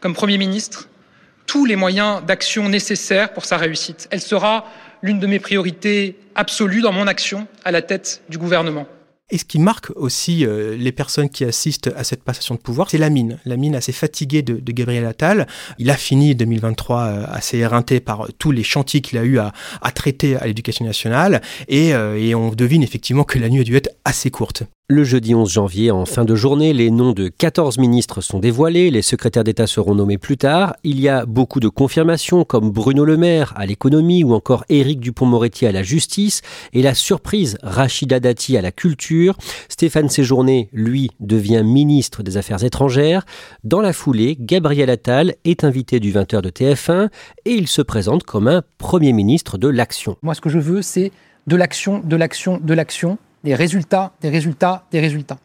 comme 0.00 0.14
Premier 0.14 0.36
ministre, 0.36 0.88
tous 1.46 1.64
les 1.64 1.76
moyens 1.76 2.24
d'action 2.24 2.68
nécessaires 2.68 3.32
pour 3.32 3.44
sa 3.44 3.56
réussite. 3.56 4.08
Elle 4.10 4.20
sera 4.20 4.66
l'une 5.04 5.20
de 5.20 5.26
mes 5.26 5.38
priorités 5.38 6.16
absolues 6.34 6.80
dans 6.80 6.90
mon 6.92 7.06
action 7.06 7.46
à 7.62 7.70
la 7.70 7.82
tête 7.82 8.22
du 8.30 8.38
gouvernement. 8.38 8.86
Et 9.30 9.36
ce 9.36 9.44
qui 9.44 9.58
marque 9.58 9.90
aussi 9.96 10.46
euh, 10.46 10.76
les 10.76 10.92
personnes 10.92 11.28
qui 11.28 11.44
assistent 11.44 11.90
à 11.94 12.04
cette 12.04 12.22
passation 12.22 12.54
de 12.54 12.60
pouvoir, 12.60 12.88
c'est 12.88 12.98
la 12.98 13.10
mine. 13.10 13.38
La 13.44 13.56
mine 13.56 13.74
assez 13.74 13.92
fatiguée 13.92 14.42
de, 14.42 14.60
Gabriel 14.72 15.04
Attal. 15.04 15.46
Il 15.78 15.90
a 15.90 15.96
fini 15.96 16.34
2023 16.34 17.00
euh, 17.00 17.24
assez 17.28 17.58
éreinté 17.58 18.00
par 18.00 18.28
tous 18.38 18.50
les 18.50 18.62
chantiers 18.62 19.02
qu'il 19.02 19.18
a 19.18 19.24
eu 19.24 19.38
à, 19.38 19.52
traiter 19.94 20.36
à 20.36 20.46
l'éducation 20.46 20.86
nationale. 20.86 21.42
Euh, 21.70 22.16
et 22.16 22.34
on 22.34 22.50
devine 22.50 22.82
effectivement 22.82 23.24
que 23.24 23.38
la 23.38 23.50
nuit 23.50 23.60
a 23.60 23.64
dû 23.64 23.76
être 23.76 23.90
assez 24.04 24.30
courte. 24.30 24.62
Le 24.90 25.02
jeudi 25.02 25.34
11 25.34 25.50
janvier, 25.50 25.90
en 25.90 26.04
fin 26.04 26.26
de 26.26 26.34
journée, 26.34 26.74
les 26.74 26.90
noms 26.90 27.12
de 27.12 27.28
14 27.28 27.78
ministres 27.78 28.20
sont 28.20 28.38
dévoilés, 28.38 28.90
les 28.90 29.00
secrétaires 29.00 29.42
d'État 29.42 29.66
seront 29.66 29.94
nommés 29.94 30.18
plus 30.18 30.36
tard. 30.36 30.76
Il 30.84 31.00
y 31.00 31.08
a 31.08 31.24
beaucoup 31.24 31.58
de 31.58 31.70
confirmations 31.70 32.44
comme 32.44 32.70
Bruno 32.70 33.06
Le 33.06 33.16
Maire 33.16 33.54
à 33.56 33.64
l'économie 33.64 34.24
ou 34.24 34.34
encore 34.34 34.66
Éric 34.68 35.00
Dupont-Moretti 35.00 35.64
à 35.64 35.72
la 35.72 35.82
justice 35.82 36.42
et 36.74 36.82
la 36.82 36.92
surprise 36.92 37.56
Rachida 37.62 38.20
Dati 38.20 38.58
à 38.58 38.60
la 38.60 38.72
culture. 38.72 39.38
Stéphane 39.70 40.10
Séjourné, 40.10 40.68
lui, 40.74 41.10
devient 41.18 41.62
ministre 41.64 42.22
des 42.22 42.36
Affaires 42.36 42.62
étrangères. 42.62 43.24
Dans 43.64 43.80
la 43.80 43.94
foulée, 43.94 44.36
Gabriel 44.38 44.90
Attal 44.90 45.36
est 45.46 45.64
invité 45.64 45.98
du 45.98 46.12
20h 46.12 46.42
de 46.42 46.50
TF1 46.50 47.08
et 47.46 47.52
il 47.52 47.68
se 47.68 47.80
présente 47.80 48.24
comme 48.24 48.48
un 48.48 48.62
Premier 48.76 49.14
ministre 49.14 49.56
de 49.56 49.68
l'action. 49.68 50.18
Moi, 50.20 50.34
ce 50.34 50.42
que 50.42 50.50
je 50.50 50.58
veux, 50.58 50.82
c'est 50.82 51.10
de 51.46 51.56
l'action, 51.56 52.02
de 52.04 52.16
l'action, 52.16 52.60
de 52.62 52.74
l'action 52.74 53.16
des 53.44 53.54
résultats, 53.54 54.12
des 54.20 54.30
résultats, 54.30 54.86
des 54.90 55.00
résultats. 55.00 55.38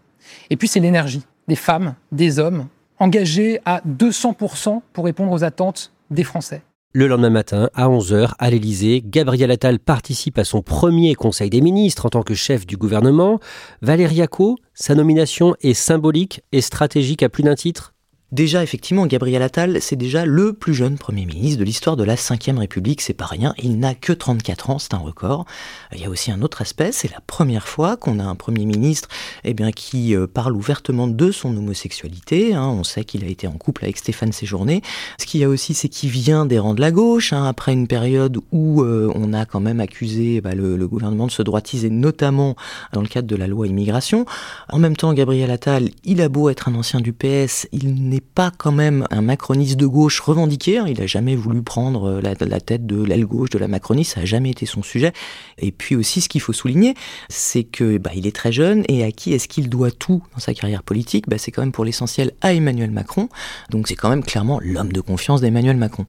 Et 0.49 0.55
puis 0.55 0.67
c'est 0.67 0.79
l'énergie 0.79 1.23
des 1.47 1.55
femmes, 1.55 1.95
des 2.11 2.39
hommes, 2.39 2.67
engagés 2.99 3.59
à 3.65 3.81
200% 3.81 4.81
pour 4.93 5.05
répondre 5.05 5.31
aux 5.31 5.43
attentes 5.43 5.91
des 6.11 6.23
Français. 6.23 6.61
Le 6.93 7.07
lendemain 7.07 7.29
matin, 7.29 7.69
à 7.75 7.87
11h, 7.87 8.33
à 8.39 8.49
l'Élysée, 8.49 9.03
Gabriel 9.05 9.51
Attal 9.51 9.77
participe 9.77 10.39
à 10.39 10.43
son 10.43 10.63
premier 10.63 11.13
Conseil 11.13 11.49
des 11.49 11.61
ministres 11.61 12.07
en 12.07 12.09
tant 12.09 12.23
que 12.23 12.33
chef 12.33 12.65
du 12.65 12.77
gouvernement. 12.77 13.39
Valérie 13.81 14.23
Acco, 14.23 14.57
sa 14.73 14.95
nomination 14.95 15.55
est 15.61 15.75
symbolique 15.75 16.41
et 16.51 16.61
stratégique 16.61 17.21
à 17.21 17.29
plus 17.29 17.43
d'un 17.43 17.53
titre? 17.53 17.93
Déjà, 18.31 18.61
effectivement, 18.61 19.07
Gabriel 19.07 19.41
Attal, 19.41 19.81
c'est 19.81 19.95
déjà 19.95 20.23
le 20.23 20.53
plus 20.53 20.75
jeune 20.75 20.99
Premier 20.99 21.25
ministre 21.25 21.57
de 21.57 21.63
l'histoire 21.63 21.97
de 21.97 22.03
la 22.03 22.13
Ve 22.13 22.59
République, 22.59 23.01
c'est 23.01 23.15
pas 23.15 23.25
rien, 23.25 23.55
il 23.57 23.79
n'a 23.79 23.95
que 23.95 24.13
34 24.13 24.69
ans, 24.69 24.77
c'est 24.77 24.93
un 24.93 24.99
record. 24.99 25.45
Il 25.93 25.99
y 25.99 26.05
a 26.05 26.09
aussi 26.11 26.31
un 26.31 26.43
autre 26.43 26.61
aspect, 26.61 26.91
c'est 26.91 27.09
la 27.09 27.21
première 27.25 27.67
fois 27.67 27.97
qu'on 27.97 28.19
a 28.19 28.23
un 28.23 28.35
Premier 28.35 28.65
ministre 28.65 29.09
eh 29.43 29.55
qui 29.75 30.15
euh, 30.15 30.27
parle 30.27 30.55
ouvertement 30.55 31.07
de 31.07 31.31
son 31.31 31.57
homosexualité. 31.57 32.53
Hein. 32.53 32.67
On 32.67 32.83
sait 32.83 33.03
qu'il 33.03 33.23
a 33.23 33.27
été 33.27 33.47
en 33.47 33.53
couple 33.53 33.85
avec 33.85 33.97
Stéphane 33.97 34.31
Séjourné. 34.31 34.83
Ce 35.19 35.25
qu'il 35.25 35.41
y 35.41 35.43
a 35.43 35.49
aussi, 35.49 35.73
c'est 35.73 35.89
qu'il 35.89 36.11
vient 36.11 36.45
des 36.45 36.59
rangs 36.59 36.75
de 36.75 36.81
la 36.81 36.91
gauche, 36.91 37.33
hein, 37.33 37.45
après 37.45 37.73
une 37.73 37.87
période 37.87 38.37
où 38.51 38.83
euh, 38.83 39.11
on 39.15 39.33
a 39.33 39.47
quand 39.47 39.59
même 39.59 39.79
accusé 39.79 40.39
bah, 40.39 40.53
le, 40.53 40.77
le, 40.77 40.87
gouvernement 40.87 41.25
de 41.25 41.31
se 41.31 41.41
droitiser, 41.41 41.89
notamment 41.89 42.55
dans 42.93 43.01
le 43.01 43.07
cadre 43.07 43.27
de 43.27 43.35
la 43.35 43.47
loi 43.47 43.65
immigration. 43.65 44.27
En 44.69 44.77
même 44.77 44.95
temps, 44.95 45.13
Gabriel 45.13 45.49
Attal, 45.49 45.89
il 46.03 46.21
a 46.21 46.29
beau 46.29 46.49
être 46.49 46.69
un 46.69 46.75
ancien 46.75 47.01
du 47.01 47.11
PS, 47.11 47.67
il 47.71 48.07
n'est 48.07 48.18
pas 48.19 48.51
quand 48.57 48.71
même 48.71 49.05
un 49.11 49.21
macroniste 49.21 49.77
de 49.77 49.85
gauche 49.85 50.19
revendiqué. 50.19 50.77
Hein. 50.77 50.85
Il 50.87 51.01
a 51.01 51.07
jamais 51.07 51.35
voulu 51.35 51.61
prendre 51.61 52.09
euh, 52.09 52.21
la, 52.21 52.59
tête 52.59 52.85
de 52.85 53.03
l'aile 53.03 53.25
gauche 53.25 53.49
de 53.49 53.57
la 53.57 53.67
Macronie. 53.67 54.05
Ça 54.05 54.21
a 54.21 54.25
jamais 54.25 54.51
été 54.51 54.65
son 54.65 54.83
sujet. 54.83 55.13
Et 55.57 55.71
puis 55.71 55.95
aussi, 55.95 56.21
ce 56.21 56.29
qu'il 56.29 56.41
faut 56.41 56.53
souligner, 56.53 56.93
c'est 57.29 57.63
que 57.63 57.97
bah, 57.97 58.11
il 58.15 58.27
est 58.27 58.35
très 58.35 58.51
jeune 58.51 58.83
et 58.87 59.03
à 59.03 59.11
qui 59.11 59.33
est-ce 59.33 59.47
qu'il 59.47 59.69
doit 59.69 59.91
tout 59.91 60.23
dans 60.33 60.39
sa 60.39 60.53
carrière 60.53 60.83
politique? 60.83 61.27
Bah, 61.27 61.37
C'est 61.37 61.51
quand 61.51 61.61
même 61.61 61.71
pour 61.71 61.85
l'essentiel 61.85 62.31
à 62.41 62.53
Emmanuel 62.53 62.91
Macron. 62.91 63.29
Donc 63.69 63.87
c'est 63.87 63.95
quand 63.95 64.09
même 64.09 64.23
clairement 64.23 64.59
l'homme 64.61 64.91
de 64.91 65.01
confiance 65.01 65.41
d'Emmanuel 65.41 65.77
Macron. 65.77 66.05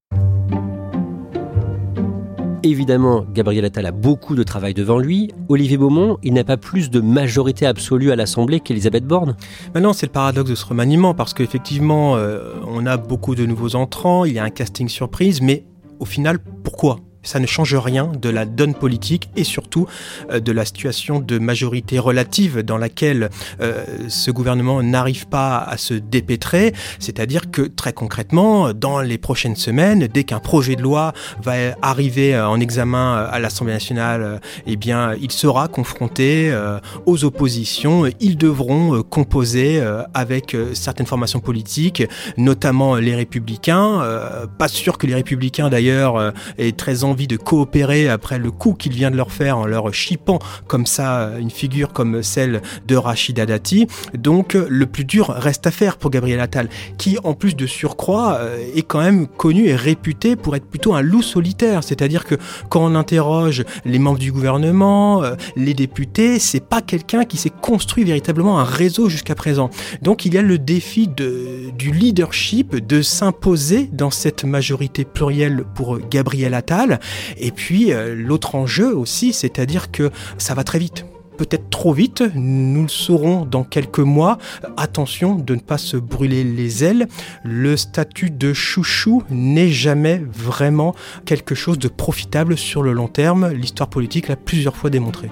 Évidemment, 2.63 3.25
Gabriel 3.33 3.65
Attal 3.65 3.87
a 3.87 3.91
beaucoup 3.91 4.35
de 4.35 4.43
travail 4.43 4.75
devant 4.75 4.99
lui. 4.99 5.33
Olivier 5.49 5.79
Beaumont, 5.79 6.19
il 6.23 6.35
n'a 6.35 6.45
pas 6.45 6.59
plus 6.59 6.91
de 6.91 7.01
majorité 7.01 7.65
absolue 7.65 8.11
à 8.11 8.17
l'Assemblée 8.17 8.61
qu'Elisabeth 8.61 9.07
Borne 9.07 9.35
Maintenant, 9.75 9.95
c'est 9.95 10.07
le 10.07 10.13
paradoxe 10.13 10.51
de 10.51 10.55
ce 10.55 10.67
remaniement, 10.67 11.15
parce 11.15 11.33
qu'effectivement, 11.33 12.17
euh, 12.17 12.53
on 12.67 12.85
a 12.85 12.99
beaucoup 12.99 13.35
de 13.35 13.47
nouveaux 13.47 13.77
entrants, 13.77 14.27
il 14.27 14.35
y 14.35 14.39
a 14.39 14.45
un 14.45 14.51
casting 14.51 14.89
surprise, 14.89 15.41
mais 15.41 15.65
au 16.01 16.05
final, 16.05 16.39
pourquoi? 16.63 17.01
Ça 17.23 17.39
ne 17.39 17.47
change 17.47 17.75
rien 17.75 18.11
de 18.21 18.29
la 18.29 18.45
donne 18.45 18.75
politique 18.75 19.29
et 19.37 19.45
surtout 19.45 19.87
euh, 20.31 20.41
de 20.41 20.53
la 20.53 20.65
situation 20.65 21.21
de 21.21 21.39
majorité 21.39 21.99
relative 21.99 22.61
dans 22.61 22.79
laquelle 22.79 23.31
euh, 23.61 23.85
ce 24.09 24.31
gouvernement 24.31 24.83
n'arrive 24.83 25.27
pas 25.27 25.59
à 25.59 25.77
se 25.77 25.95
dépêtrer. 25.95 26.73
C'est-à-dire 26.99 27.51
que 27.51 27.63
très 27.63 27.93
concrètement, 27.93 28.73
dans 28.73 29.01
les 29.01 29.19
prochaines 29.19 29.57
semaines, 29.57 30.07
dès 30.07 30.25
qu'un 30.25 30.41
projet 30.41 30.77
de 30.77 30.83
loi 30.83 31.13
va 31.43 31.53
arriver 31.83 32.35
euh, 32.35 32.49
en 32.49 32.59
examen 32.59 33.29
à 33.31 33.39
l'Assemblée 33.39 33.75
nationale, 33.75 34.41
eh 34.67 34.77
bien, 34.77 35.15
il 35.21 35.31
sera 35.31 35.69
confronté 35.69 36.53
aux 37.07 37.25
oppositions. 37.25 38.05
Ils 38.21 38.37
devront 38.37 39.03
composer 39.03 39.83
avec 40.15 40.57
certaines 40.75 41.07
formations 41.07 41.41
politiques, 41.41 42.03
notamment 42.37 42.97
les 42.97 43.15
Républicains. 43.15 44.03
Pas 44.59 44.69
sûr 44.69 44.99
que 44.99 45.07
les 45.07 45.15
Républicains 45.15 45.69
d'ailleurs 45.69 46.33
aient 46.59 46.73
très 46.73 47.05
envie 47.05 47.10
de 47.15 47.37
coopérer 47.37 48.09
après 48.09 48.39
le 48.39 48.51
coup 48.51 48.75
qu'il 48.75 48.93
vient 48.93 49.11
de 49.11 49.17
leur 49.17 49.33
faire 49.33 49.59
en 49.59 49.67
leur 49.67 49.93
chipant 49.93 50.39
comme 50.67 50.87
ça 50.87 51.33
une 51.39 51.51
figure 51.51 51.93
comme 51.93 52.23
celle 52.23 52.63
de 52.87 52.97
Rachida 52.97 53.47
Dati. 53.47 53.87
Donc 54.17 54.55
le 54.55 54.87
plus 54.87 55.05
dur 55.05 55.29
reste 55.29 55.67
à 55.67 55.71
faire 55.71 55.97
pour 55.97 56.11
Gabriel 56.11 56.41
Attal, 56.41 56.69
qui 56.99 57.19
en 57.25 57.35
plus 57.35 57.57
de 57.57 57.67
surcroît 57.67 58.39
euh, 58.41 58.59
est 58.75 58.83
quand 58.83 59.01
même 59.01 59.27
connu 59.27 59.67
et 59.67 59.75
réputé 59.75 60.37
pour 60.37 60.57
être 60.57 60.67
plutôt 60.67 60.95
un 60.95 61.03
loup 61.03 61.23
solitaire. 61.23 61.83
C'est-à-dire 61.85 62.25
que 62.25 62.37
quand 62.69 62.85
on 62.85 62.95
interroge 62.95 63.65
les 63.85 63.99
membres 63.99 64.19
du 64.19 64.33
gouvernement, 64.33 65.23
euh, 65.23 65.35
les 65.57 65.75
députés, 65.75 66.39
c'est 66.39 66.65
pas 66.65 66.81
quelqu'un 66.81 67.25
qui 67.25 67.37
s'est 67.37 67.51
construit 67.51 68.05
véritablement 68.05 68.59
un 68.59 68.65
réseau 68.65 69.09
jusqu'à 69.09 69.35
présent. 69.35 69.71
Donc 70.03 70.25
il 70.25 70.35
y 70.35 70.39
a 70.39 70.43
le 70.43 70.59
défi 70.59 71.09
de, 71.09 71.71
du 71.77 71.91
leadership, 71.93 72.77
de 72.77 73.03
s'imposer 73.03 73.89
dans 73.93 74.11
cette 74.11 74.45
majorité 74.45 75.05
plurielle 75.05 75.65
pour 75.75 75.99
Gabriel 75.99 76.55
Attal. 76.55 77.00
Et 77.39 77.51
puis 77.51 77.93
euh, 77.93 78.15
l'autre 78.15 78.55
enjeu 78.55 78.97
aussi, 78.97 79.33
c'est-à-dire 79.33 79.91
que 79.91 80.11
ça 80.39 80.55
va 80.55 80.65
très 80.65 80.79
vite 80.79 81.05
peut-être 81.41 81.71
trop 81.71 81.95
vite, 81.95 82.23
nous 82.35 82.83
le 82.83 82.89
saurons 82.89 83.47
dans 83.47 83.65
quelques 83.65 84.01
mois. 84.01 84.37
Attention 84.77 85.37
de 85.37 85.55
ne 85.55 85.61
pas 85.61 85.79
se 85.79 85.97
brûler 85.97 86.45
les 86.45 86.85
ailes. 86.85 87.09
Le 87.45 87.79
statut 87.79 88.29
de 88.29 88.53
chouchou 88.53 89.23
n'est 89.31 89.71
jamais 89.71 90.23
vraiment 90.31 90.95
quelque 91.25 91.55
chose 91.55 91.79
de 91.79 91.89
profitable 91.89 92.59
sur 92.59 92.83
le 92.83 92.93
long 92.93 93.09
terme. 93.09 93.49
L'histoire 93.53 93.89
politique 93.89 94.29
l'a 94.29 94.37
plusieurs 94.37 94.77
fois 94.77 94.91
démontré. 94.91 95.31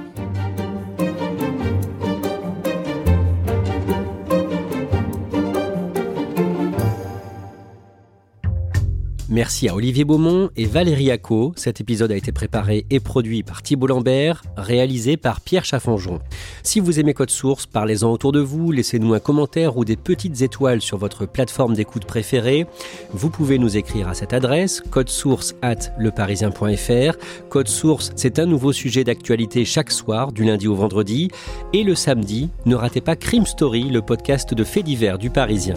Merci 9.31 9.69
à 9.69 9.75
Olivier 9.75 10.05
Beaumont 10.05 10.49
et 10.57 10.64
Valérie 10.64 11.11
Acco. 11.11 11.53
Cet 11.55 11.83
épisode 11.83 12.11
a 12.11 12.17
été 12.17 12.33
préparé 12.33 12.87
et 12.88 12.99
produit 12.99 13.43
par 13.43 13.62
Thibault 13.62 13.87
Lambert, 13.87 14.43
réalisé 14.57 15.19
par 15.19 15.43
Pierre 15.43 15.67
Chaffanjon. 15.67 16.21
Si 16.62 16.81
vous 16.81 16.99
aimez 16.99 17.12
Code 17.12 17.29
Source, 17.29 17.67
parlez-en 17.67 18.11
autour 18.11 18.33
de 18.33 18.41
vous, 18.41 18.73
laissez-nous 18.73 19.12
un 19.12 19.19
commentaire 19.21 19.77
ou 19.77 19.85
des 19.85 19.97
petites 19.97 20.41
étoiles 20.41 20.81
sur 20.81 20.97
votre 20.97 21.27
plateforme 21.27 21.75
d'écoute 21.75 22.07
préférée. 22.07 22.67
Vous 23.12 23.29
pouvez 23.29 23.59
nous 23.59 23.77
écrire 23.77 24.09
à 24.09 24.14
cette 24.14 24.33
adresse, 24.33 24.83
codesource 24.91 25.55
at 25.61 25.93
leparisien.fr. 25.99 27.19
Code 27.51 27.69
Source, 27.69 28.12
c'est 28.17 28.38
un 28.38 28.47
nouveau 28.47 28.73
sujet 28.73 29.05
d'actualité 29.05 29.67
chaque 29.67 29.91
soir, 29.91 30.33
du 30.33 30.45
lundi 30.45 30.69
au 30.69 30.75
vendredi. 30.75 31.31
Et 31.75 31.85
le 31.85 31.95
samedi, 31.95 32.49
ne 32.64 32.77
ratez 32.77 33.03
pas 33.03 33.14
Crime 33.14 33.45
Story, 33.45 33.91
le 33.91 34.01
podcast 34.01 34.55
de 34.55 34.64
faits 34.64 34.87
divers 34.87 35.19
du 35.19 35.29
Parisien. 35.29 35.75